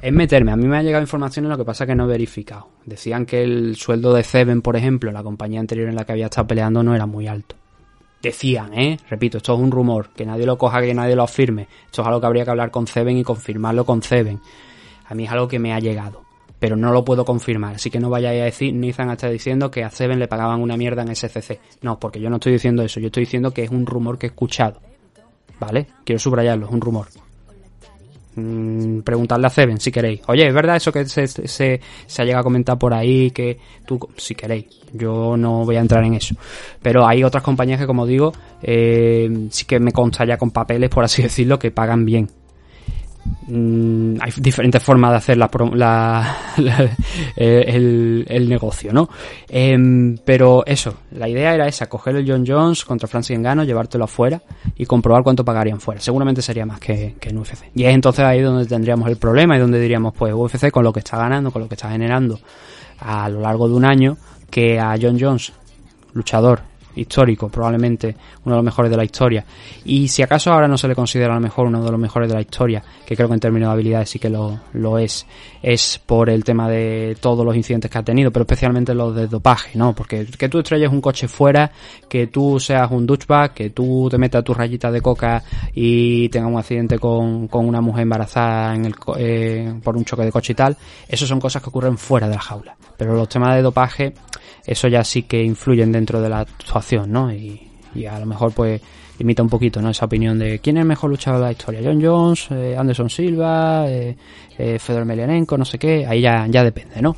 es 0.00 0.12
meterme. 0.12 0.52
A 0.52 0.56
mí 0.56 0.66
me 0.66 0.76
ha 0.76 0.82
llegado 0.82 1.02
información 1.02 1.46
en 1.46 1.50
lo 1.50 1.58
que 1.58 1.64
pasa 1.64 1.86
que 1.86 1.94
no 1.94 2.04
he 2.04 2.08
verificado. 2.08 2.68
Decían 2.84 3.26
que 3.26 3.42
el 3.42 3.76
sueldo 3.76 4.14
de 4.14 4.22
Seven, 4.22 4.62
por 4.62 4.76
ejemplo, 4.76 5.10
la 5.10 5.22
compañía 5.22 5.60
anterior 5.60 5.88
en 5.88 5.96
la 5.96 6.04
que 6.04 6.12
había 6.12 6.26
estado 6.26 6.46
peleando, 6.46 6.82
no 6.82 6.94
era 6.94 7.06
muy 7.06 7.26
alto. 7.26 7.56
Decían, 8.22 8.74
¿eh? 8.74 8.98
Repito, 9.08 9.38
esto 9.38 9.54
es 9.54 9.60
un 9.60 9.70
rumor, 9.70 10.10
que 10.14 10.26
nadie 10.26 10.44
lo 10.44 10.58
coja, 10.58 10.80
que 10.80 10.94
nadie 10.94 11.14
lo 11.14 11.22
afirme. 11.22 11.68
Esto 11.86 12.02
es 12.02 12.08
algo 12.08 12.20
que 12.20 12.26
habría 12.26 12.44
que 12.44 12.50
hablar 12.50 12.70
con 12.70 12.86
Seven 12.86 13.16
y 13.16 13.24
confirmarlo 13.24 13.84
con 13.84 14.02
Seven. 14.02 14.40
A 15.06 15.14
mí 15.14 15.24
es 15.24 15.30
algo 15.30 15.46
que 15.46 15.58
me 15.58 15.72
ha 15.72 15.78
llegado, 15.78 16.22
pero 16.58 16.76
no 16.76 16.92
lo 16.92 17.04
puedo 17.04 17.24
confirmar. 17.24 17.76
Así 17.76 17.90
que 17.90 18.00
no 18.00 18.10
vayáis 18.10 18.42
a 18.42 18.44
decir, 18.44 18.74
Nissan 18.74 19.10
está 19.10 19.28
diciendo 19.28 19.70
que 19.70 19.84
a 19.84 19.90
Seven 19.90 20.18
le 20.18 20.26
pagaban 20.26 20.60
una 20.60 20.76
mierda 20.76 21.02
en 21.02 21.14
SCC. 21.14 21.60
No, 21.82 21.98
porque 22.00 22.20
yo 22.20 22.28
no 22.28 22.36
estoy 22.36 22.52
diciendo 22.52 22.82
eso, 22.82 22.98
yo 22.98 23.06
estoy 23.06 23.22
diciendo 23.22 23.52
que 23.52 23.62
es 23.62 23.70
un 23.70 23.86
rumor 23.86 24.18
que 24.18 24.26
he 24.26 24.30
escuchado. 24.30 24.80
¿Vale? 25.60 25.86
Quiero 26.04 26.18
subrayarlo, 26.18 26.66
es 26.66 26.72
un 26.72 26.80
rumor. 26.80 27.06
Mm, 28.38 29.00
preguntarle 29.00 29.48
a 29.48 29.50
Seven 29.50 29.80
si 29.80 29.90
queréis. 29.90 30.20
Oye, 30.28 30.46
¿es 30.46 30.54
verdad 30.54 30.76
eso 30.76 30.92
que 30.92 31.04
se, 31.06 31.26
se, 31.26 31.80
ha 32.18 32.24
llegado 32.24 32.40
a 32.40 32.44
comentar 32.44 32.78
por 32.78 32.94
ahí? 32.94 33.32
Que 33.32 33.58
tú, 33.84 33.98
si 34.16 34.34
queréis, 34.34 34.66
yo 34.92 35.36
no 35.36 35.64
voy 35.64 35.76
a 35.76 35.80
entrar 35.80 36.04
en 36.04 36.14
eso. 36.14 36.36
Pero 36.80 37.06
hay 37.06 37.24
otras 37.24 37.42
compañías 37.42 37.80
que, 37.80 37.86
como 37.86 38.06
digo, 38.06 38.32
eh, 38.62 39.48
sí 39.50 39.64
que 39.64 39.80
me 39.80 39.92
consta 39.92 40.24
ya 40.24 40.38
con 40.38 40.52
papeles, 40.52 40.88
por 40.88 41.04
así 41.04 41.22
decirlo, 41.28 41.58
que 41.58 41.72
pagan 41.72 42.04
bien. 42.04 42.28
Mm, 43.46 44.16
hay 44.20 44.30
diferentes 44.38 44.82
formas 44.82 45.10
de 45.10 45.16
hacer 45.16 45.36
la, 45.38 46.36
eh, 47.36 48.24
el, 48.28 48.48
negocio, 48.48 48.92
¿no? 48.92 49.08
Em, 49.48 50.16
pero 50.24 50.64
eso, 50.66 50.94
la 51.12 51.28
idea 51.28 51.54
era 51.54 51.66
esa, 51.66 51.88
coger 51.88 52.16
el 52.16 52.30
John 52.30 52.44
Jones 52.46 52.84
contra 52.84 53.08
Francis 53.08 53.36
Engano, 53.36 53.64
llevártelo 53.64 54.04
afuera 54.04 54.42
y 54.76 54.84
comprobar 54.86 55.22
cuánto 55.22 55.44
pagarían 55.44 55.80
fuera. 55.80 56.00
Seguramente 56.00 56.42
sería 56.42 56.66
más 56.66 56.78
que, 56.78 57.16
que 57.18 57.30
en 57.30 57.38
UFC. 57.38 57.70
Y 57.74 57.84
es 57.84 57.94
entonces 57.94 58.24
ahí 58.24 58.40
donde 58.40 58.66
tendríamos 58.66 59.08
el 59.08 59.16
problema 59.16 59.56
y 59.56 59.60
donde 59.60 59.80
diríamos, 59.80 60.14
pues 60.14 60.34
UFC 60.34 60.70
con 60.70 60.84
lo 60.84 60.92
que 60.92 61.00
está 61.00 61.16
ganando, 61.16 61.50
con 61.50 61.62
lo 61.62 61.68
que 61.68 61.74
está 61.74 61.90
generando 61.90 62.38
a 63.00 63.28
lo 63.28 63.40
largo 63.40 63.68
de 63.68 63.74
un 63.74 63.84
año, 63.84 64.16
que 64.50 64.78
a 64.78 64.96
John 65.00 65.18
Jones, 65.18 65.52
luchador 66.12 66.60
histórico, 66.98 67.48
probablemente 67.48 68.14
uno 68.44 68.54
de 68.54 68.58
los 68.58 68.64
mejores 68.64 68.90
de 68.90 68.96
la 68.96 69.04
historia. 69.04 69.44
Y 69.84 70.08
si 70.08 70.22
acaso 70.22 70.52
ahora 70.52 70.68
no 70.68 70.76
se 70.76 70.88
le 70.88 70.94
considera 70.94 71.32
a 71.32 71.36
lo 71.36 71.40
mejor 71.40 71.66
uno 71.66 71.84
de 71.84 71.90
los 71.90 72.00
mejores 72.00 72.28
de 72.28 72.34
la 72.34 72.40
historia, 72.40 72.82
que 73.06 73.16
creo 73.16 73.28
que 73.28 73.34
en 73.34 73.40
términos 73.40 73.68
de 73.68 73.72
habilidades 73.72 74.10
sí 74.10 74.18
que 74.18 74.30
lo, 74.30 74.60
lo 74.72 74.98
es, 74.98 75.26
es 75.62 76.00
por 76.04 76.30
el 76.30 76.44
tema 76.44 76.68
de 76.68 77.16
todos 77.20 77.44
los 77.44 77.56
incidentes 77.56 77.90
que 77.90 77.98
ha 77.98 78.02
tenido, 78.02 78.30
pero 78.30 78.42
especialmente 78.42 78.94
los 78.94 79.14
de 79.14 79.26
dopaje, 79.26 79.76
¿no? 79.78 79.94
Porque 79.94 80.26
que 80.26 80.48
tú 80.48 80.58
estrelles 80.58 80.90
un 80.90 81.00
coche 81.00 81.28
fuera, 81.28 81.70
que 82.08 82.26
tú 82.28 82.58
seas 82.60 82.90
un 82.90 83.06
douchebag, 83.06 83.54
que 83.54 83.70
tú 83.70 84.08
te 84.10 84.18
metas 84.18 84.44
tus 84.44 84.56
rayitas 84.56 84.92
de 84.92 85.00
coca 85.00 85.42
y 85.74 86.28
tengas 86.28 86.50
un 86.50 86.58
accidente 86.58 86.98
con, 86.98 87.48
con 87.48 87.66
una 87.66 87.80
mujer 87.80 88.02
embarazada 88.02 88.74
en 88.74 88.86
el, 88.86 88.94
eh, 89.18 89.74
por 89.82 89.96
un 89.96 90.04
choque 90.04 90.24
de 90.24 90.32
coche 90.32 90.52
y 90.52 90.56
tal, 90.56 90.76
eso 91.08 91.26
son 91.26 91.40
cosas 91.40 91.62
que 91.62 91.68
ocurren 91.68 91.98
fuera 91.98 92.28
de 92.28 92.34
la 92.34 92.40
jaula. 92.40 92.76
Pero 92.96 93.14
los 93.14 93.28
temas 93.28 93.54
de 93.54 93.62
dopaje, 93.62 94.14
eso 94.64 94.88
ya 94.88 95.04
sí 95.04 95.22
que 95.22 95.42
influyen 95.42 95.92
dentro 95.92 96.20
de 96.20 96.28
la 96.28 96.40
actuación, 96.40 96.87
¿no? 96.96 97.32
Y, 97.32 97.64
a 98.08 98.18
lo 98.20 98.26
mejor 98.26 98.52
pues 98.52 98.80
limita 99.18 99.42
un 99.42 99.48
poquito, 99.48 99.82
¿no? 99.82 99.90
Esa 99.90 100.04
opinión 100.04 100.38
de 100.38 100.60
quién 100.60 100.76
es 100.76 100.82
el 100.82 100.86
mejor 100.86 101.10
luchador 101.10 101.40
de 101.40 101.46
la 101.46 101.52
historia, 101.52 101.80
John 101.82 102.00
Jones, 102.00 102.46
eh, 102.50 102.76
Anderson 102.78 103.10
Silva, 103.10 103.86
eh, 103.88 104.16
eh, 104.56 104.78
Fedor 104.78 105.04
Melianenko, 105.04 105.58
no 105.58 105.64
sé 105.64 105.78
qué, 105.78 106.06
ahí 106.06 106.20
ya, 106.20 106.46
ya 106.48 106.62
depende, 106.62 107.02
¿no? 107.02 107.16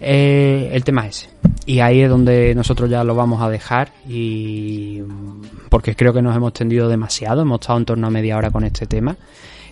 el 0.00 0.82
tema 0.82 1.06
es 1.06 1.18
ese. 1.18 1.30
Y 1.66 1.80
ahí 1.80 2.00
es 2.00 2.08
donde 2.08 2.54
nosotros 2.54 2.90
ya 2.90 3.04
lo 3.04 3.14
vamos 3.14 3.40
a 3.40 3.48
dejar 3.48 3.92
y 4.08 5.00
porque 5.68 5.94
creo 5.94 6.12
que 6.12 6.22
nos 6.22 6.34
hemos 6.34 6.52
tendido 6.52 6.88
demasiado, 6.88 7.42
hemos 7.42 7.60
estado 7.60 7.78
en 7.78 7.84
torno 7.84 8.06
a 8.06 8.10
media 8.10 8.36
hora 8.36 8.50
con 8.50 8.64
este 8.64 8.86
tema. 8.86 9.16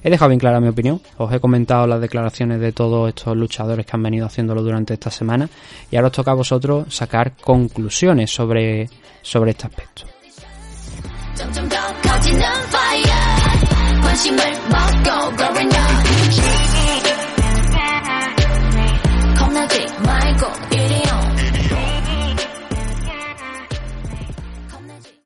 He 0.04 0.10
dejado 0.10 0.28
bien 0.28 0.38
clara 0.38 0.60
mi 0.60 0.68
opinión, 0.68 1.00
os 1.16 1.32
he 1.32 1.40
comentado 1.40 1.86
las 1.86 1.98
declaraciones 1.98 2.60
de 2.60 2.72
todos 2.72 3.08
estos 3.08 3.34
luchadores 3.34 3.86
que 3.86 3.92
han 3.96 4.02
venido 4.02 4.26
haciéndolo 4.26 4.62
durante 4.62 4.92
esta 4.92 5.10
semana. 5.10 5.48
Y 5.90 5.96
ahora 5.96 6.08
os 6.08 6.12
toca 6.12 6.32
a 6.32 6.34
vosotros 6.34 6.94
sacar 6.94 7.32
conclusiones 7.40 8.30
sobre, 8.30 8.90
sobre 9.22 9.52
este 9.52 9.66
aspecto. 9.66 10.04